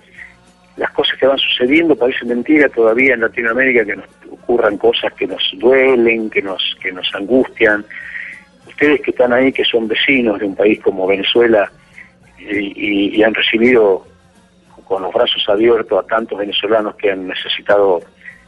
[0.77, 5.27] las cosas que van sucediendo, parece mentira todavía en Latinoamérica que nos ocurran cosas que
[5.27, 7.85] nos duelen, que nos, que nos angustian.
[8.67, 11.71] Ustedes que están ahí, que son vecinos de un país como Venezuela
[12.39, 14.07] y, han recibido
[14.85, 18.01] con los brazos abiertos a tantos venezolanos que han necesitado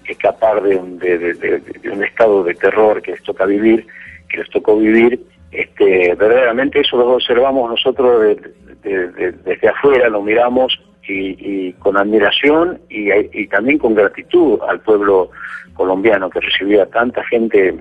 [0.07, 3.87] escapar de un, de- de un estado de terror que les toca vivir,
[4.29, 8.37] que les tocó vivir, este, verdaderamente eso lo observamos nosotros
[8.83, 11.37] de- de- de- desde afuera, lo miramos y,
[11.69, 15.31] y con admiración y, y también con gratitud al pueblo
[15.75, 17.75] colombiano que recibió a tanta gente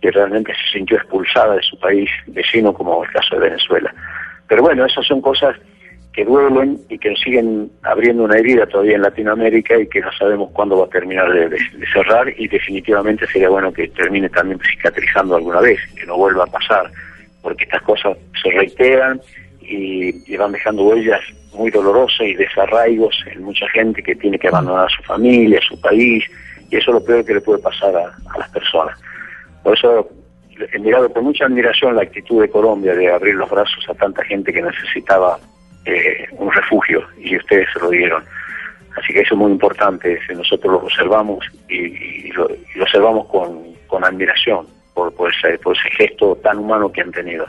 [0.00, 3.92] que realmente se sintió expulsada de su país vecino, como el caso de Venezuela.
[4.48, 5.56] Pero bueno, esas son cosas
[6.12, 10.50] que duelen y que siguen abriendo una herida todavía en Latinoamérica y que no sabemos
[10.52, 15.36] cuándo va a terminar de- de cerrar y definitivamente sería bueno que termine también cicatrizando
[15.36, 16.90] alguna vez, que no vuelva a pasar,
[17.42, 19.20] porque estas cosas se reiteran
[19.68, 21.20] y, y van dejando huellas
[21.56, 25.80] muy dolorosas y desarraigos en mucha gente que tiene que abandonar a su familia, su
[25.80, 26.24] país,
[26.70, 28.98] y eso es lo peor que le puede pasar a, las personas.
[29.62, 30.08] Por eso
[30.72, 34.24] he mirado con mucha admiración la actitud de Colombia de abrir los brazos a tanta
[34.24, 35.38] gente que necesitaba
[35.84, 38.22] eh, un refugio y ustedes se lo dieron.
[38.96, 43.26] Así que eso es muy importante, nosotros lo observamos y, y lo, y lo observamos
[43.26, 47.46] con, con admiración por, por, ese, por ese gesto tan humano que han tenido.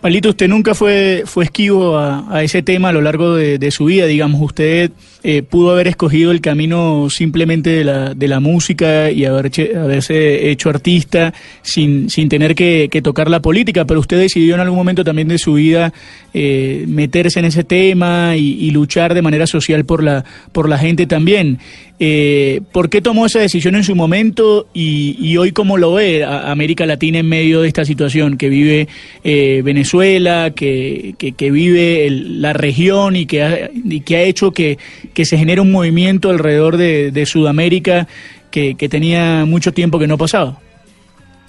[0.00, 4.06] Palito, usted nunca fue, fue esquivo a, ese tema a lo largo de su vida,
[4.06, 4.92] digamos, usted
[5.24, 9.76] eh, pudo haber escogido el camino simplemente de la, de la música y haber che-
[9.76, 14.78] haberse hecho artista sin, sin tener que, tocar la política, pero usted decidió en algún
[14.78, 15.92] momento también de su vida
[16.34, 21.06] eh, meterse en ese tema y, luchar de manera social por la, por la gente
[21.06, 21.58] también.
[21.98, 26.86] Eh, ¿Por qué tomó esa decisión en su momento y, hoy cómo lo ve América
[26.86, 28.88] Latina en medio de esta situación que vive
[29.24, 34.78] Venezuela, que, que, vive la región y que y que ha hecho que,
[35.18, 38.06] que se genere un movimiento alrededor de, Sudamérica
[38.52, 40.60] que, que tenía mucho tiempo que no pasaba?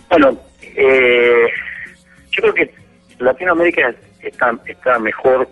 [0.10, 0.36] Bueno,
[0.76, 1.46] eh,
[2.32, 2.74] yo creo que
[3.20, 5.48] Latinoamérica está, está mejor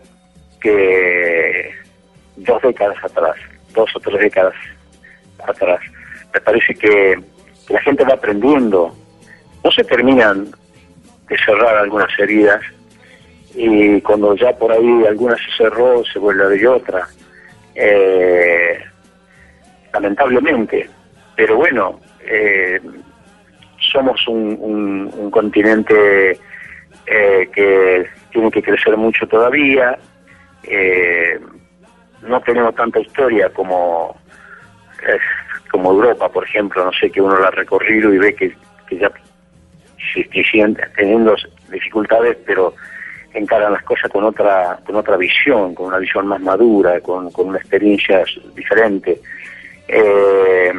[0.60, 1.70] que
[2.38, 3.36] dos décadas atrás,
[3.76, 4.56] dos o tres décadas
[5.48, 5.80] atrás.
[6.34, 7.20] Me parece que
[7.70, 8.98] la gente va aprendiendo,
[9.64, 10.46] no se terminan
[11.30, 12.62] de cerrar algunas heridas
[13.54, 17.08] y cuando ya por ahí alguna se cerró se vuelve a abrir otra.
[17.80, 18.80] Eh,
[19.94, 20.90] lamentablemente,
[21.36, 22.80] pero bueno, eh,
[23.92, 26.32] somos un, un- un continente
[27.06, 29.98] eh, que tiene que crecer mucho todavía.
[30.64, 31.40] eh,
[32.24, 34.18] no tenemos tanta historia como
[35.08, 35.20] eh,
[35.72, 36.84] como Europa, por ejemplo.
[36.84, 38.54] No sé que uno la ha recorrido y ve que,
[38.90, 39.12] que ya
[40.96, 41.36] teniendo
[41.72, 42.74] dificultades, pero
[43.38, 47.50] encaran las cosas con otra con otra visión, con una visión más madura, con, con
[47.50, 48.24] una experiencia
[48.56, 49.20] diferente.
[49.88, 50.74] Eh,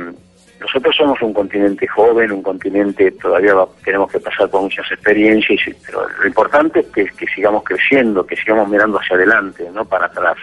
[0.60, 5.60] nosotros somos un continente joven, un continente todavía va- tenemos que pasar por muchas experiencias,
[5.86, 10.36] pero lo importante es que, sigamos creciendo, que sigamos mirando hacia adelante, no para atrás.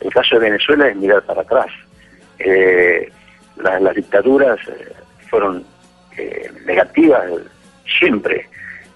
[0.00, 1.68] El caso de Venezuela es mirar para atrás.
[2.38, 3.10] Eh,
[3.56, 4.92] la- las dictaduras eh,
[5.30, 5.64] fueron
[6.18, 7.24] eh, negativas
[7.98, 8.46] siempre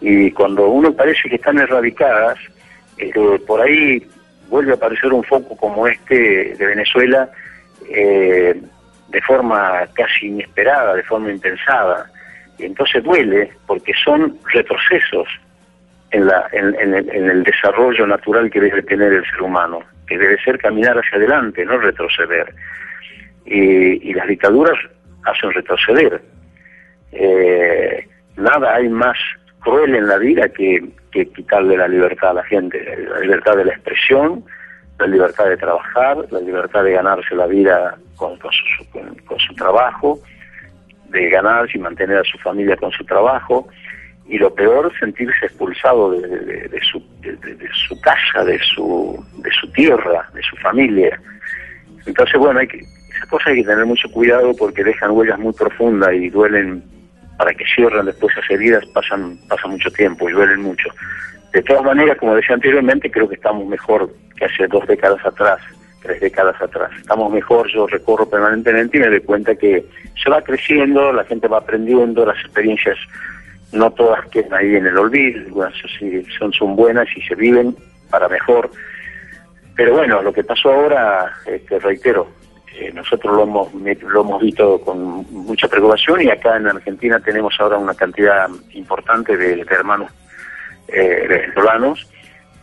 [0.00, 2.38] y cuando uno parece que están erradicadas,
[3.46, 4.06] por ahí
[4.48, 7.28] vuelve a aparecer un foco como este de Venezuela
[7.88, 8.60] eh,
[9.08, 12.10] de forma casi inesperada, de forma impensada.
[12.58, 15.28] Y entonces duele porque son retrocesos
[16.10, 20.18] en, la, en el, en el desarrollo natural que debe tener el ser humano, que
[20.18, 22.54] debe ser caminar hacia adelante, no retroceder.
[23.44, 24.78] Y, y las dictaduras
[25.24, 26.20] hacen retroceder.
[27.12, 28.06] Eh,
[28.36, 29.16] nada hay más
[29.60, 32.78] cruel en la vida que, que quitarle la libertad a la gente,
[33.10, 34.44] la libertad de la expresión,
[34.98, 40.18] la libertad de trabajar, la libertad de ganarse la vida con, su, con- su trabajo,
[41.10, 43.68] de ganarse y mantener a su familia con su trabajo,
[44.26, 50.28] y lo peor, sentirse expulsado de, su, de su casa, de su, de su tierra,
[50.34, 51.18] de su familia.
[52.04, 55.54] Entonces, bueno, hay que, esas cosas hay que tener mucho cuidado porque dejan huellas muy
[55.54, 56.82] profundas y duelen,
[57.38, 60.90] para que cierren después esas heridas pasan, pasa mucho tiempo y duelen mucho.
[61.52, 65.60] De todas maneras, como decía anteriormente, creo que estamos mejor que hace dos décadas atrás,
[66.02, 66.90] tres décadas atrás.
[66.98, 69.86] Estamos mejor, yo recorro permanentemente y me doy cuenta que
[70.22, 72.98] se va creciendo, la gente va aprendiendo, las experiencias
[73.72, 75.74] no todas quedan ahí en el olvido, algunas
[76.38, 77.76] son, son buenas y se viven
[78.10, 78.70] para mejor.
[79.76, 82.28] Pero bueno, lo que pasó ahora, este, reitero,
[82.80, 87.54] eh, nosotros lo hemos, lo hemos visto con mucha preocupación y acá en Argentina tenemos
[87.58, 90.12] ahora una cantidad importante de, hermanos
[90.86, 92.08] eh, venezolanos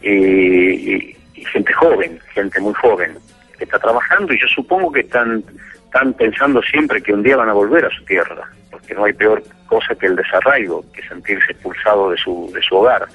[0.01, 1.15] y, y-
[1.51, 3.17] gente joven, gente muy joven
[3.57, 5.43] que está trabajando y yo supongo que están,
[5.85, 9.13] están pensando siempre que un día van a volver a su tierra, porque no hay
[9.13, 13.05] peor cosa que el desarraigo, que sentirse expulsado de su, de su hogar.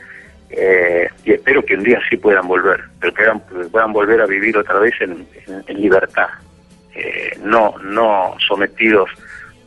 [0.50, 3.24] Eh, y espero que un día sí puedan volver, pero que
[3.70, 5.26] puedan volver a vivir otra vez en
[5.68, 6.28] libertad,
[7.00, 9.10] eh, no, no sometidos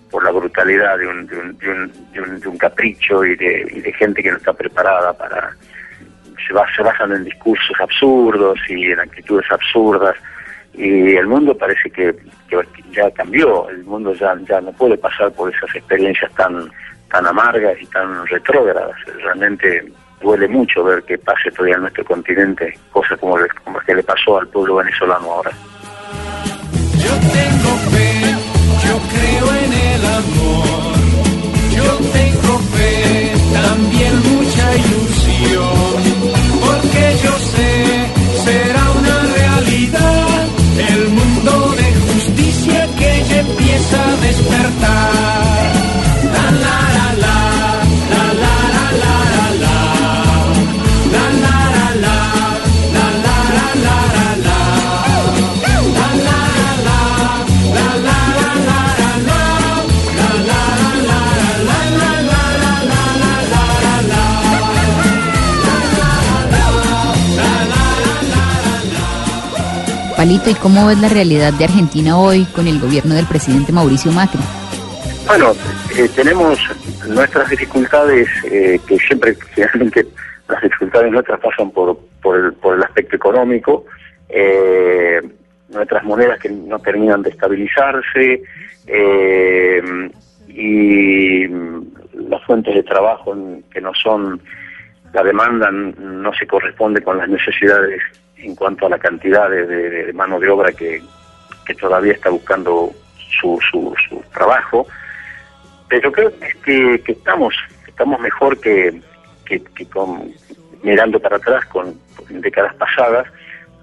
[0.09, 3.35] por la brutalidad de un, de un, de un, de un, de un capricho y
[3.35, 5.55] de, gente que no está preparada para...
[6.45, 10.15] Se, va, se basan en discursos absurdos y en actitudes absurdas
[10.73, 12.15] y el mundo parece que,
[12.49, 12.57] que
[12.91, 16.69] ya cambió, el mundo ya, ya no puede pasar por esas experiencias tan,
[17.11, 18.95] tan amargas y tan retrógradas.
[19.23, 24.03] Realmente duele mucho ver que pase todavía en nuestro continente cosas como, como que le
[24.03, 25.51] pasó al pueblo venezolano ahora.
[27.05, 28.11] Yo tengo fe,
[28.85, 30.95] yo creo en el amor.
[31.77, 31.89] Yo
[32.19, 35.97] tengo fe, también mucha ilusión.
[36.65, 37.71] Porque yo sé,
[38.45, 40.47] será una realidad.
[40.89, 45.52] El mundo de justicia que ya empieza a despertar.
[70.31, 74.39] ¿Y cómo ves la realidad de Argentina hoy con el gobierno del presidente Mauricio Macri?
[75.27, 75.51] Bueno,
[75.97, 76.57] eh, tenemos
[77.09, 80.07] nuestras dificultades, eh, que siempre, finalmente,
[80.47, 83.85] las dificultades nuestras pasan por, por, el, por el aspecto económico,
[84.29, 85.21] eh,
[85.67, 88.43] nuestras monedas que no terminan de estabilizarse,
[88.87, 90.09] eh,
[90.47, 93.35] y las fuentes de trabajo
[93.73, 94.39] que no son,
[95.11, 98.01] la demanda no se corresponde con las necesidades
[98.43, 101.01] en cuanto a la cantidad de, mano de obra que,
[101.65, 102.91] que todavía está buscando
[103.39, 104.85] su, su, su trabajo.
[105.87, 106.31] Pero creo
[106.63, 107.55] que, que estamos
[107.87, 109.01] estamos mejor que,
[109.45, 110.33] que, que con
[110.81, 111.97] mirando para atrás con
[112.29, 113.27] décadas pasadas.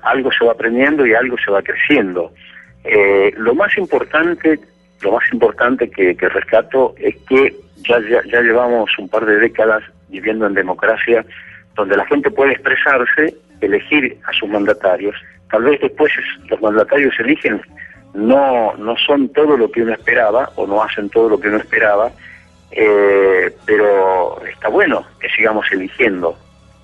[0.03, 2.33] Algo se va aprendiendo y algo se va creciendo.
[2.85, 4.59] Eh, lo más importante
[5.03, 7.57] lo más importante que, que rescato es que
[7.89, 11.25] ya, ya ya llevamos un par de décadas viviendo en democracia
[11.75, 15.15] donde la gente puede expresarse elegir a sus mandatarios
[15.51, 17.61] tal vez después es- los mandatarios eligen
[18.15, 21.59] no no son todo lo que uno esperaba o no hacen todo lo que uno
[21.59, 22.11] esperaba
[22.73, 26.37] eh, pero está bueno que sigamos eligiendo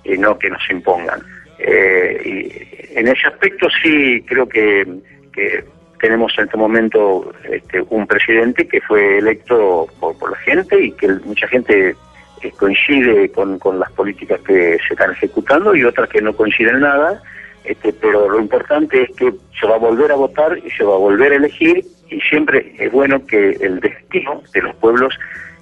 [0.03, 1.21] y no que nos impongan.
[1.59, 4.85] Eh, y en ese aspecto sí creo que,
[5.33, 5.63] que
[5.99, 10.91] tenemos en este momento este, un presidente que fue electo por, por la gente y
[10.91, 11.95] que mucha gente
[12.41, 16.75] eh, coincide con, con las políticas que se están ejecutando y otras que no coinciden
[16.75, 17.21] en nada
[17.63, 20.93] este, pero lo importante es que se va a volver a votar y se va
[20.93, 25.13] a volver a elegir y siempre es bueno que el destino de los pueblos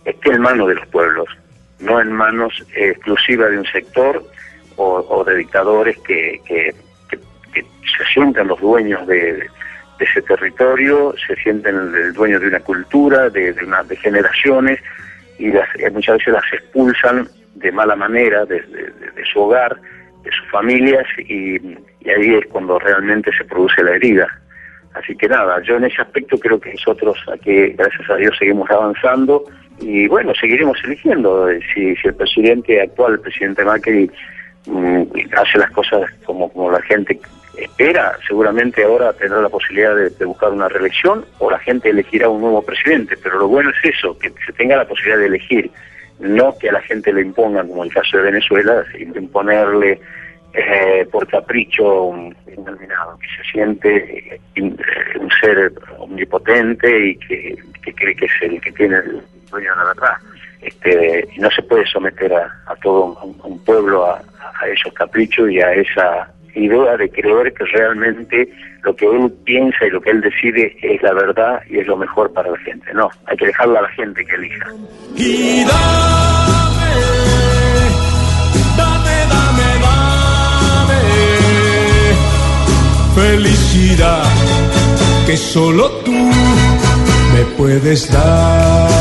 [0.03, 1.25] esté en manos de los pueblos,
[1.79, 4.23] no en manos eh, exclusivas de un sector
[4.75, 6.75] o, de dictadores que, que,
[7.09, 7.19] que-
[7.53, 9.47] que se sientan los dueños de,
[9.97, 14.79] ese territorio, se sienten el dueño de una cultura, de, de, una, de generaciones
[15.37, 18.63] y las, eh, muchas veces las expulsan de mala manera de,
[19.31, 19.75] su hogar,
[20.23, 24.27] de sus familias y, y ahí es cuando realmente se produce la herida.
[24.93, 28.69] Así que nada, yo en ese aspecto creo que nosotros aquí, gracias a Dios, seguimos
[28.69, 29.43] avanzando
[29.79, 31.49] y bueno, seguiremos eligiendo.
[31.49, 34.09] Eh, Si, si el presidente actual, el presidente Macri,
[34.67, 35.03] mm,
[35.35, 37.19] hace las cosas como, como la gente
[37.57, 42.41] espera, seguramente ahora tendrá la posibilidad de, buscar una reelección o la gente elegirá un
[42.41, 43.17] nuevo presidente.
[43.21, 45.71] Pero lo bueno es eso, que se tenga la posibilidad de elegir,
[46.19, 49.99] no que a la gente le impongan, como el caso de Venezuela, imponerle
[50.53, 52.13] eh, por capricho
[52.45, 57.57] determinado, que se siente eh, eh, un ser omnipotente y que,
[57.93, 60.17] cree que es el que tiene el dueño de la verdad.
[60.61, 64.21] Este, y no se puede someter a, todo un, pueblo a
[64.67, 68.49] esos caprichos y a esa idea de creer que realmente
[68.83, 71.97] lo que él piensa y lo que él decide es la verdad y es lo
[71.97, 72.93] mejor para la gente.
[72.93, 74.69] No, hay que dejarlo a la gente que elija.
[75.15, 76.93] Y dame,
[78.77, 80.15] dame, dame, dame
[83.15, 84.23] felicidad
[85.25, 88.94] que solo tú me puedes dar.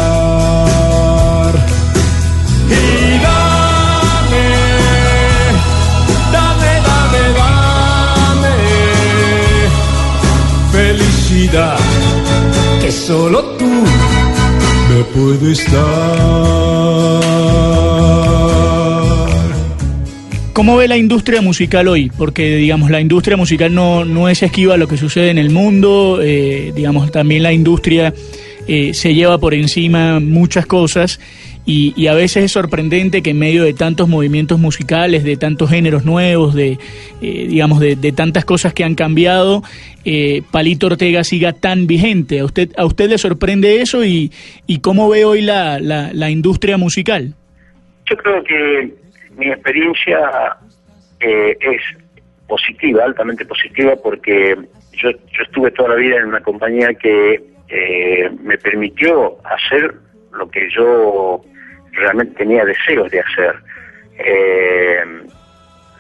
[12.81, 15.85] Que solo tú me puedes dar.
[20.53, 22.11] ¿Cómo ve la industria musical hoy?
[22.17, 25.51] Porque, digamos, la industria musical no, no es esquiva a lo que sucede en el
[25.51, 28.13] mundo, eh, digamos, también la industria
[28.67, 31.21] eh, se lleva por encima muchas cosas
[31.67, 35.71] y, y, a veces es sorprendente que en medio de tantos movimientos musicales, de tantos
[35.71, 36.79] géneros nuevos, de
[37.23, 39.63] eh, digamos de, de, tantas cosas que han cambiado,
[40.05, 42.41] eh, Palito Ortega siga tan vigente.
[42.41, 44.31] ¿A usted, a usted le sorprende eso y,
[44.67, 47.35] y cómo ve hoy la, la, la industria musical?
[48.11, 48.95] Yo creo que
[49.37, 50.19] mi experiencia
[51.21, 51.83] eh, es
[52.47, 54.57] positiva, altamente positiva, porque
[54.93, 59.95] yo, yo estuve toda la vida en una compañía que eh, me permitió hacer
[60.33, 61.43] lo que yo
[61.95, 63.55] realmente tenía deseos de hacer.
[64.19, 65.05] Eh,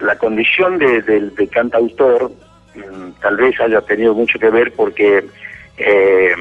[0.01, 2.31] la condición de, de, de cantautor
[2.75, 5.25] mmm, tal vez haya tenido mucho que ver porque
[5.79, 6.35] eh,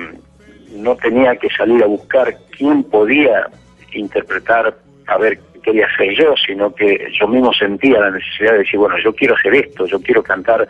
[0.72, 3.48] no tenía que salir a buscar quién podía
[3.94, 4.76] interpretar
[5.08, 8.80] a ver qué quería hacer yo, sino que yo mismo sentía la necesidad de decir,
[8.80, 10.68] bueno, yo quiero hacer esto, yo quiero cantar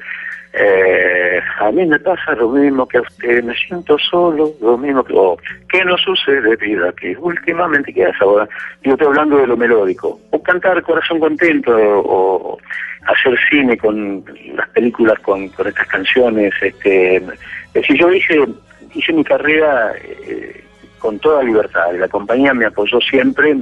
[0.56, 5.04] eh, a mí me pasa lo mismo que a usted, me siento solo, lo mismo
[5.04, 5.14] que...
[5.16, 5.36] Oh,
[5.68, 6.94] ¿Qué no sucede, vida?
[6.94, 8.48] Que últimamente, ¿qué haces ahora?
[8.84, 10.20] Yo estoy hablando de lo melódico.
[10.30, 12.60] O cantar Corazón Contento, o,
[13.08, 14.24] hacer cine con
[14.56, 16.54] las películas, con, con estas canciones.
[16.62, 17.24] Este, es
[17.74, 18.46] decir, yo hice,
[18.94, 20.64] hice mi carrera eh,
[21.00, 21.94] con toda libertad.
[21.98, 23.56] La compañía me apoyó siempre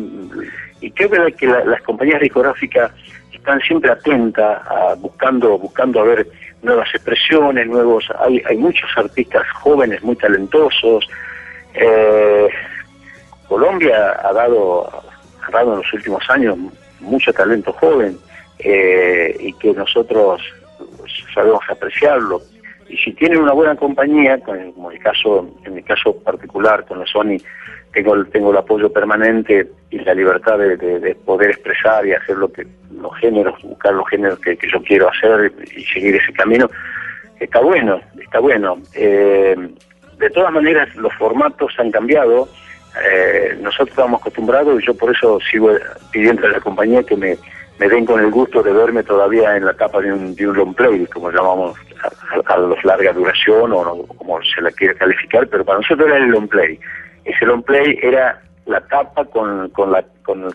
[0.82, 2.92] y creo que la, las compañías discográficas
[3.32, 6.28] están siempre atentas a buscando buscando a ver
[6.62, 11.08] nuevas expresiones, nuevos hay, hay muchos artistas jóvenes muy talentosos.
[11.74, 12.48] Eh,
[13.48, 14.88] Colombia ha dado
[15.42, 16.58] ha dado en los últimos años
[17.00, 18.18] mucho talento joven
[18.60, 20.42] eh, y que nosotros
[21.34, 22.42] sabemos apreciarlo.
[22.88, 27.08] Y si tienen una buena compañía, como el caso en mi caso particular con la
[27.08, 27.38] Sony,
[27.94, 32.52] tengo tengo el apoyo permanente y la libertad de, de, poder expresar y hacer lo
[32.52, 32.66] que
[33.02, 36.70] los géneros buscar los géneros que, yo quiero hacer y seguir ese camino
[37.40, 38.78] está bueno está bueno.
[38.94, 39.56] Eh,
[40.18, 42.48] de todas maneras los formatos han cambiado.
[43.04, 45.72] Eh, nosotros estamos acostumbrados y yo por eso sigo
[46.12, 47.38] pidiendo a la compañía que me,
[47.80, 50.56] me den con el gusto de verme todavía en la etapa de un, de un
[50.56, 51.78] long play como llamamos
[52.46, 56.18] a los larga duración o no, como se la quiere calificar pero para nosotros era
[56.18, 56.80] el long play.
[57.24, 60.46] Ese long play era la tapa con, con, la, con,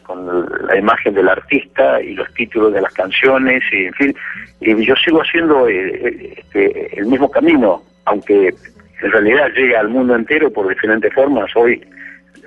[0.68, 4.16] la imagen del artista y los títulos de las canciones, y en fin,
[4.60, 8.54] y yo sigo haciendo eh, este, el mismo camino, aunque
[9.02, 11.50] en realidad llega al mundo entero por diferentes formas.
[11.54, 11.82] Hoy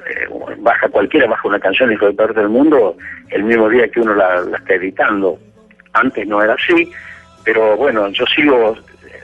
[0.09, 0.27] eh,
[0.59, 2.95] baja cualquiera, baja una canción y de parte del mundo
[3.29, 5.37] el mismo día que uno la, la está editando.
[5.93, 6.91] Antes no era así,
[7.43, 8.75] pero bueno, yo sigo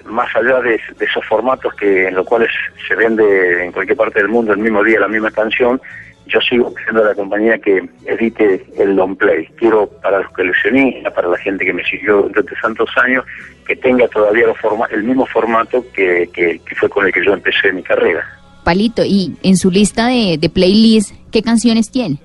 [0.05, 2.49] más allá de, de, esos formatos que en los cuales
[2.87, 5.81] se vende en cualquier parte del mundo el mismo día la misma canción,
[6.27, 9.45] yo sigo pidiendo a la compañía que edite el long play.
[9.57, 13.25] Quiero para los coleccionistas, para la gente que me siguió durante tantos años,
[13.67, 17.33] que tenga todavía forma el mismo formato que, que, que, fue con el que yo
[17.33, 18.25] empecé mi carrera.
[18.63, 22.17] Palito, y en su lista de, de playlist, ¿qué canciones tiene?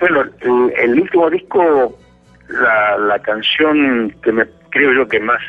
[0.00, 1.96] Bueno, el, el último disco,
[2.48, 5.40] la, la canción que me creo yo que más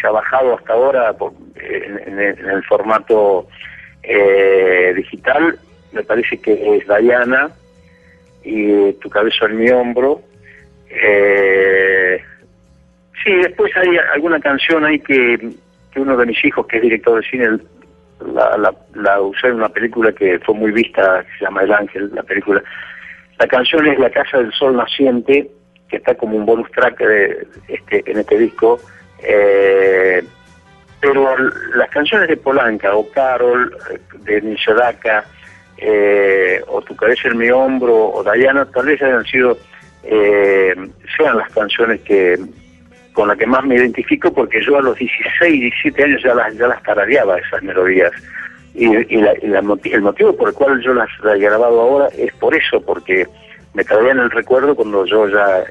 [0.00, 3.48] se ha bajado hasta ahora por, en, en, el, en, el, formato
[4.02, 5.58] eh, digital
[5.92, 7.50] me parece que es Diana
[8.44, 10.20] y Tu cabeza en mi hombro.
[10.88, 12.20] Eh,
[13.22, 15.52] sí, después hay alguna canción ahí que,
[15.92, 17.58] que, uno de mis hijos, que es director de cine,
[18.34, 21.72] la, la, la usé en una película que fue muy vista, que se llama El
[21.72, 22.62] Ángel, la película.
[23.38, 25.50] La canción es La Casa del Sol Naciente,
[25.88, 28.80] que está como un bonus track de, este, en este disco.
[29.22, 30.22] Eh,
[31.00, 31.36] pero
[31.74, 33.76] las canciones de Polanca o Carol,
[34.20, 35.24] de Nishadaka,
[35.84, 39.58] eh, o Tu cabeza en mi hombro, o Diana, tal vez hayan sido,
[40.04, 40.74] eh,
[41.16, 42.38] sean las canciones que
[43.12, 46.54] con las que más me identifico, porque yo a los 16, 17 años ya las,
[46.56, 48.10] ya las tarareaba esas melodías.
[48.74, 48.86] Y,
[49.20, 52.80] la, y el motivo por el cual yo las, he grabado ahora es por eso,
[52.80, 53.26] porque
[53.74, 55.64] me traían el recuerdo cuando yo ya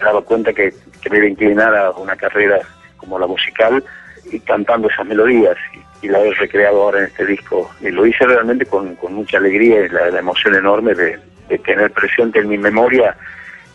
[0.00, 2.60] daba cuenta que, que me iba a inclinar a una carrera
[2.96, 3.82] como la musical
[4.30, 5.56] y cantando esas melodías
[6.04, 7.70] y, la he recreado ahora en este disco.
[7.80, 11.58] Y lo hice realmente con, con mucha alegría y la, la emoción enorme de, de,
[11.58, 13.16] tener presente en mi memoria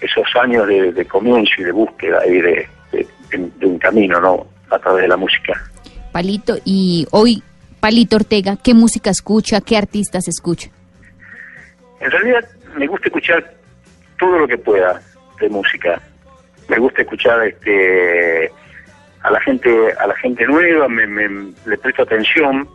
[0.01, 4.47] esos años de, de comienzo y de búsqueda y de, de, de, un camino no
[4.69, 5.53] a través de la música.
[6.11, 7.43] Palito y hoy
[7.79, 10.69] Palito Ortega qué música escucha qué artistas escucha
[11.99, 12.45] en realidad
[12.77, 13.53] me gusta escuchar
[14.17, 15.01] todo lo que pueda
[15.39, 16.01] de música.
[16.67, 18.51] Me gusta escuchar este
[19.21, 22.67] a la gente a la gente nueva me, me le presto atención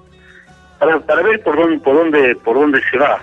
[0.78, 3.22] para, para ver por dónde por dónde por dónde se va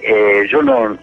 [0.00, 0.96] eh, yo no,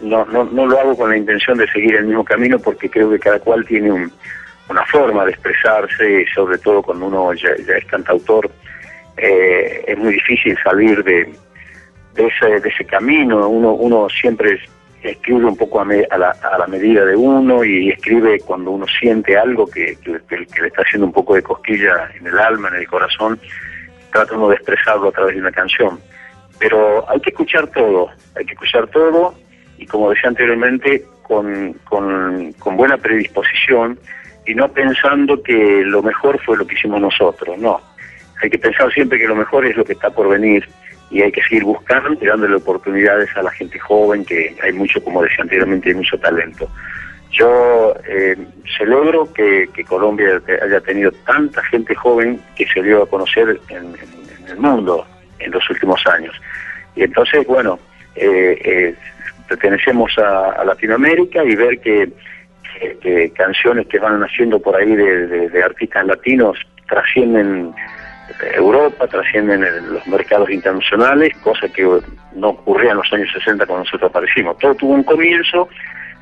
[0.00, 3.10] no no no lo hago con la intención de seguir el mismo camino porque creo
[3.10, 4.12] que cada cual tiene un,
[4.68, 8.50] una forma de expresarse sobre todo cuando uno ya, ya es cantautor
[9.16, 11.32] eh, es muy difícil salir de
[12.14, 13.48] de ese, de ese camino.
[13.48, 14.60] Uno, uno siempre
[15.02, 18.86] escribe un poco a, a, la, a, la, medida de uno y escribe cuando uno
[18.86, 22.68] siente algo que, que, que, le está haciendo un poco de cosquilla en el alma,
[22.68, 23.40] en el corazón,
[24.12, 25.98] trata uno de expresarlo a través de una canción.
[26.58, 29.34] Pero hay que escuchar todo, hay que escuchar todo
[29.78, 33.98] y como decía anteriormente, con, con, con buena predisposición
[34.46, 37.80] y no pensando que lo mejor fue lo que hicimos nosotros, no.
[38.42, 40.66] Hay que pensar siempre que lo mejor es lo que está por venir
[41.10, 45.02] y hay que seguir buscando y dándole oportunidades a la gente joven, que hay mucho,
[45.02, 46.68] como decía anteriormente, hay mucho talento.
[47.32, 48.36] Yo eh,
[48.78, 53.94] celebro que, Colombia haya tenido tanta gente joven que se dio a conocer en,
[54.48, 55.06] el mundo
[55.38, 56.34] en los últimos años.
[56.94, 57.78] Y entonces, bueno,
[58.14, 58.94] eh, eh,
[59.48, 62.10] pertenecemos a, Latinoamérica y ver que,
[63.00, 66.58] que, canciones que van naciendo por ahí de artistas latinos
[66.88, 67.72] trascienden
[68.54, 71.86] Europa, trascienden los mercados internacionales, cosa que
[72.34, 74.58] no ocurría en los años 60 cuando nosotros aparecimos.
[74.58, 75.68] Todo tuvo un comienzo,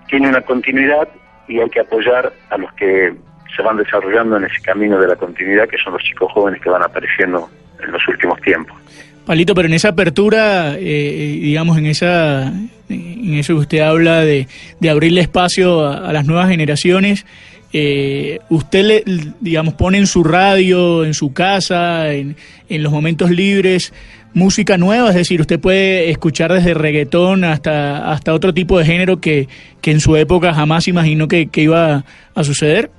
[0.08, 1.08] tiene una continuidad
[1.46, 3.14] y hay que apoyar a los que
[3.54, 6.70] se van desarrollando en ese camino de la continuidad, que son los chicos jóvenes que
[6.70, 7.48] van apareciendo
[7.82, 8.76] en los últimos tiempos.
[9.24, 12.44] Palito, pero en esa apertura, eh, digamos, en esa,
[12.88, 14.48] en eso que usted habla de,
[14.80, 17.26] de abrirle espacio a las nuevas generaciones,
[17.72, 19.04] eh, usted le,
[19.40, 22.36] digamos, pone en su radio, en su casa, en,
[22.68, 23.92] en, los momentos libres,
[24.32, 29.20] música nueva, es decir, usted puede escuchar desde reggaetón hasta, hasta otro tipo de género
[29.20, 29.48] que,
[29.82, 32.04] que en su época jamás imaginó que, iba
[32.34, 32.90] a suceder.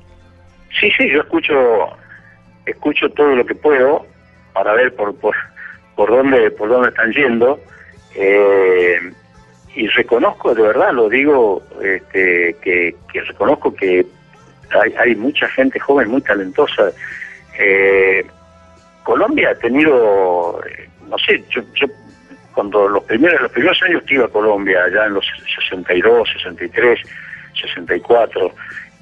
[0.80, 1.54] Sí, sí, yo escucho,
[2.66, 4.06] escucho todo lo que puedo
[4.54, 5.36] para ver por, por,
[5.96, 7.60] por dónde, por dónde están yendo.
[8.16, 9.00] Eh,
[9.76, 14.06] y reconozco, de verdad, lo digo, este, que reconozco que
[14.72, 16.92] hay, hay mucha gente joven muy talentosa.
[17.58, 18.26] Eh,
[19.04, 20.62] Colombia ha tenido,
[21.08, 21.88] no sé, yo, yo
[22.54, 25.26] cuando los primeros, los primeros años que iba a Colombia, allá en los
[25.70, 27.00] 62, 63,
[27.62, 28.52] 64,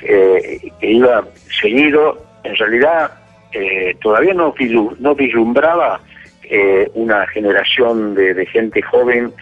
[0.01, 1.25] eh, que iba
[1.59, 3.11] seguido, en realidad
[3.51, 4.53] eh, todavía no,
[4.99, 5.99] no vislumbraba
[6.43, 9.33] eh, una generación de, de, gente joven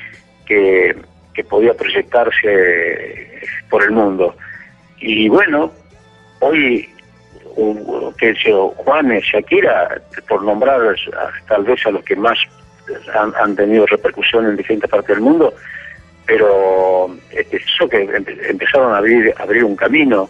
[0.46, 0.96] que,
[1.34, 4.36] que podía proyectarse por el mundo.
[5.00, 5.72] Y bueno,
[6.40, 6.90] hoy
[8.18, 8.36] que
[8.78, 10.82] Juan Shakira, por nombrar
[11.48, 12.38] tal vez a los que más
[13.14, 15.54] han, tenido repercusión en diferentes partes del mundo,
[16.26, 18.10] pero eso que
[18.50, 20.30] empezaron a abrir, abrir un camino.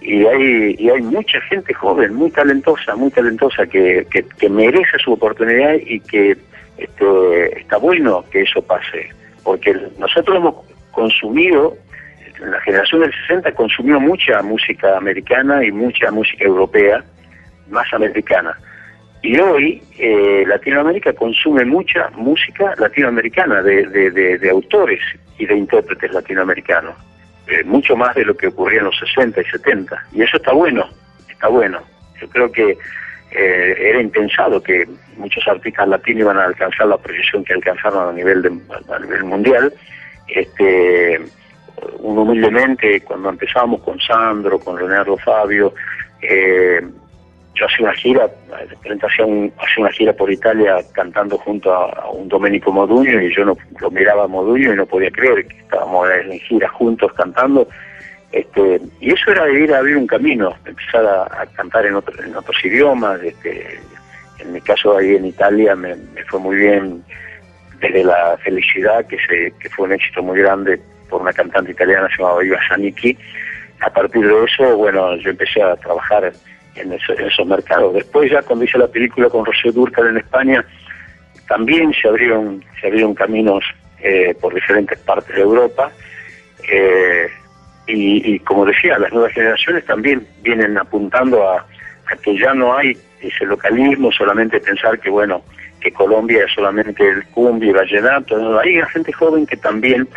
[0.00, 4.98] Y hay, y hay mucha gente joven, muy talentosa, muy talentosa que, que, que merece
[4.98, 6.36] su oportunidad y que
[6.76, 9.08] este, está bueno que eso pase,
[9.42, 10.54] porque nosotros hemos
[10.92, 11.76] consumido
[12.40, 17.02] la generación del 60 consumió mucha música americana y mucha música europea,
[17.68, 18.56] más americana.
[19.22, 25.00] Y hoy eh, Latinoamérica consume mucha música latinoamericana de, de, autores
[25.38, 26.94] y de intérpretes latinoamericanos,
[27.48, 30.06] eh, mucho más de lo que ocurría en los 60 y 70.
[30.12, 30.88] Y eso está bueno,
[31.28, 31.80] está bueno.
[32.20, 32.78] Yo creo que
[33.32, 38.12] eh, era impensado que muchos artistas latinos iban a alcanzar la proyección que alcanzaron a
[38.12, 39.72] nivel, de, a nivel mundial.
[40.28, 41.20] Este,
[42.00, 45.74] uno humildemente, cuando empezamos con Sandro, con Leonardo Fabio,
[46.22, 46.80] eh,
[47.54, 48.30] yo hacía una gira,
[49.02, 53.44] hacía, un, hacía una gira por Italia cantando junto a, un Domenico Moduño y yo
[53.44, 57.66] no lo miraba a Moduño y no podía creer que estábamos en gira juntos cantando.
[58.30, 62.22] Este, y eso era ir a abrir un camino, empezar a, a cantar en, otro,
[62.22, 63.22] en otros idiomas.
[63.22, 63.80] Este,
[64.38, 67.02] en mi caso ahí en Italia me, me, fue muy bien
[67.80, 70.80] desde la felicidad, que, se, que fue un éxito muy grande
[71.16, 73.16] por una cantante italiana llamada Iva Zanicki.
[73.80, 76.30] A partir de eso, bueno, yo empecé a trabajar
[76.74, 77.94] en, eso, en esos mercados.
[77.94, 80.62] Después ya cuando hice la película con Rocío Durcal en España,
[81.48, 83.64] también se abrieron, se abrieron caminos
[84.00, 85.90] eh, por diferentes partes de Europa.
[86.70, 87.28] Eh,
[87.86, 91.64] y, como decía, las nuevas generaciones también vienen apuntando a,
[92.12, 95.42] a, que ya no hay ese localismo, solamente pensar que, bueno,
[95.80, 98.36] que Colombia es solamente el cumbia y vallenato.
[98.38, 100.08] No, hay gente joven que también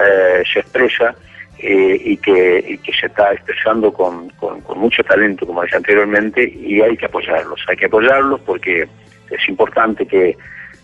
[0.00, 1.14] eh, se expresa
[1.58, 4.32] eh, y, que, y que se está expresando con,
[4.76, 7.60] mucho talento, como decía anteriormente, y hay que apoyarlos.
[7.68, 8.88] Hay que apoyarlos porque
[9.30, 10.36] es importante que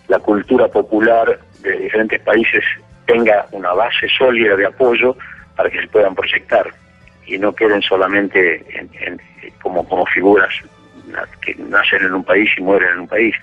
[0.08, 2.64] la cultura popular de diferentes países
[3.06, 5.16] tenga una base sólida de apoyo
[5.56, 6.66] para que se puedan proyectar
[7.26, 9.20] y no queden solamente en,
[9.60, 10.54] como figuras
[11.42, 13.34] que nacen en un país y mueren en un país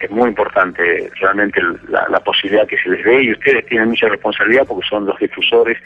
[0.00, 4.66] es muy importante realmente la, posibilidad que se les dé y ustedes tienen mucha responsabilidad
[4.66, 5.78] porque son los difusores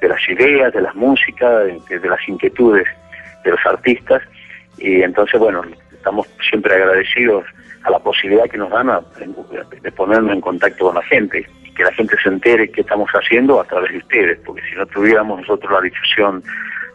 [0.00, 2.86] de las ideas, de las músicas, de, las inquietudes
[3.44, 4.22] de los artistas
[4.78, 7.44] y entonces bueno, estamos siempre agradecidos
[7.84, 8.90] a la posibilidad que nos dan
[9.82, 11.46] de ponernos en contacto con la gente.
[11.76, 14.84] que la gente se entere qué estamos haciendo a través de ustedes, porque si no
[14.86, 16.42] tuviéramos nosotros la difusión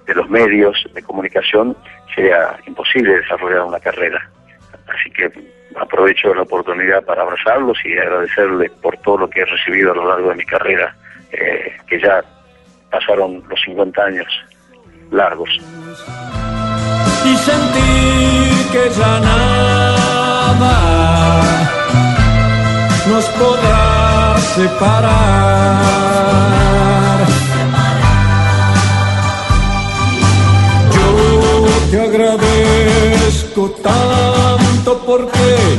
[0.05, 1.75] de los medios de comunicación,
[2.13, 4.29] sería imposible desarrollar una carrera.
[4.87, 5.31] Así que
[5.79, 10.07] aprovecho la oportunidad para abrazarlos y agradecerles por todo lo que he recibido a lo
[10.07, 10.95] largo de mi carrera,
[11.31, 12.23] eh, que ya
[12.89, 14.27] pasaron los 50 años
[15.11, 15.49] largos.
[17.25, 19.63] Y sentí que ya nada
[23.07, 25.83] nos podrá separar.
[30.91, 31.07] Yo
[31.91, 35.77] te agradezco tanto porque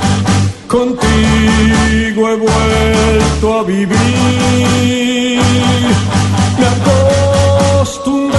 [0.66, 5.40] contigo he vuelto a vivir.
[6.58, 8.38] Me acostumbré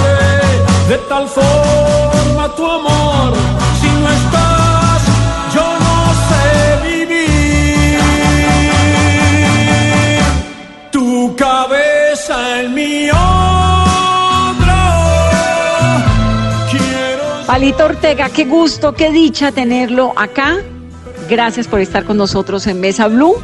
[0.88, 3.45] de tal forma tu amor.
[17.66, 20.58] Palito Ortega, qué gusto, qué dicha tenerlo acá.
[21.28, 23.34] Gracias por estar con nosotros en Mesa Blue.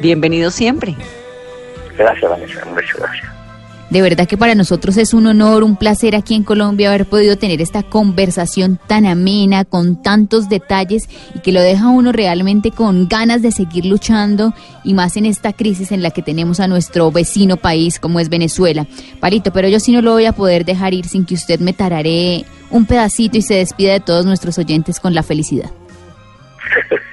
[0.00, 0.96] Bienvenido siempre.
[1.98, 3.30] Gracias, Vanessa, un beso, gracias.
[3.90, 7.36] De verdad que para nosotros es un honor, un placer aquí en Colombia haber podido
[7.36, 13.08] tener esta conversación tan amena, con tantos detalles y que lo deja uno realmente con
[13.08, 14.54] ganas de seguir luchando
[14.84, 18.30] y más en esta crisis en la que tenemos a nuestro vecino país como es
[18.30, 18.86] Venezuela.
[19.20, 21.74] Palito, pero yo sí no lo voy a poder dejar ir sin que usted me
[21.74, 25.70] tararé un pedacito y se despida de todos nuestros oyentes con la felicidad.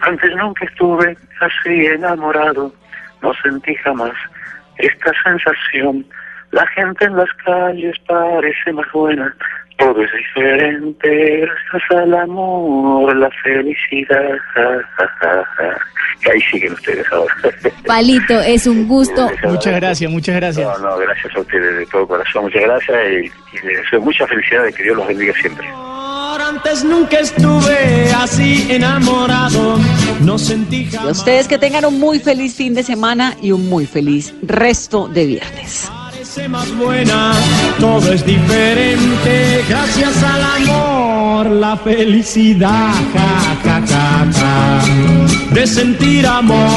[0.00, 2.72] antes nunca estuve así enamorado,
[3.22, 4.14] no sentí jamás
[4.78, 6.06] esta sensación.
[6.52, 9.34] La gente en las calles parece más buena,
[9.80, 14.30] todo es diferente, gracias al amor, la felicidad.
[14.54, 14.62] ja,
[14.96, 15.78] ja, ja, ja.
[16.22, 17.34] Que ahí siguen ustedes ahora.
[17.86, 19.28] Palito, es un gusto.
[19.44, 20.68] Muchas gracias, muchas gracias.
[20.80, 23.16] No, no, gracias a ustedes de todo corazón, muchas gracias y,
[23.56, 25.66] y les deseo mucha felicidad y que Dios los bendiga siempre.
[26.46, 29.78] Antes nunca estuve así enamorado,
[30.20, 31.18] no sentí Y a jamás.
[31.18, 35.26] ustedes que tengan un muy feliz fin de semana y un muy feliz resto de
[35.26, 35.90] viernes.
[36.32, 37.32] Parece más buena,
[37.80, 44.80] todo es diferente, gracias al amor, la felicidad, ja, ja, ja, ja,
[45.52, 46.70] de sentir amor,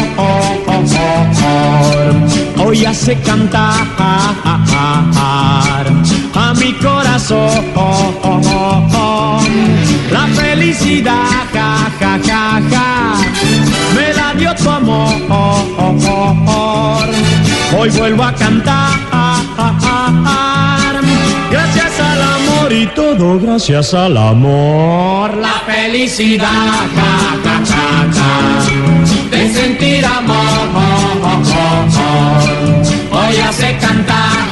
[2.66, 3.86] hoy hace cantar
[6.34, 7.64] a mi corazón,
[10.12, 13.16] la felicidad, ja, ja, ja, ja,
[13.96, 15.12] me la dio tu amor,
[17.78, 19.13] hoy vuelvo a cantar,
[21.52, 29.54] gracias al amor y todo gracias al amor, la felicidad, ja, ja, ja, ja, de
[29.54, 30.70] sentir amor,
[33.12, 34.43] hoy hace cantar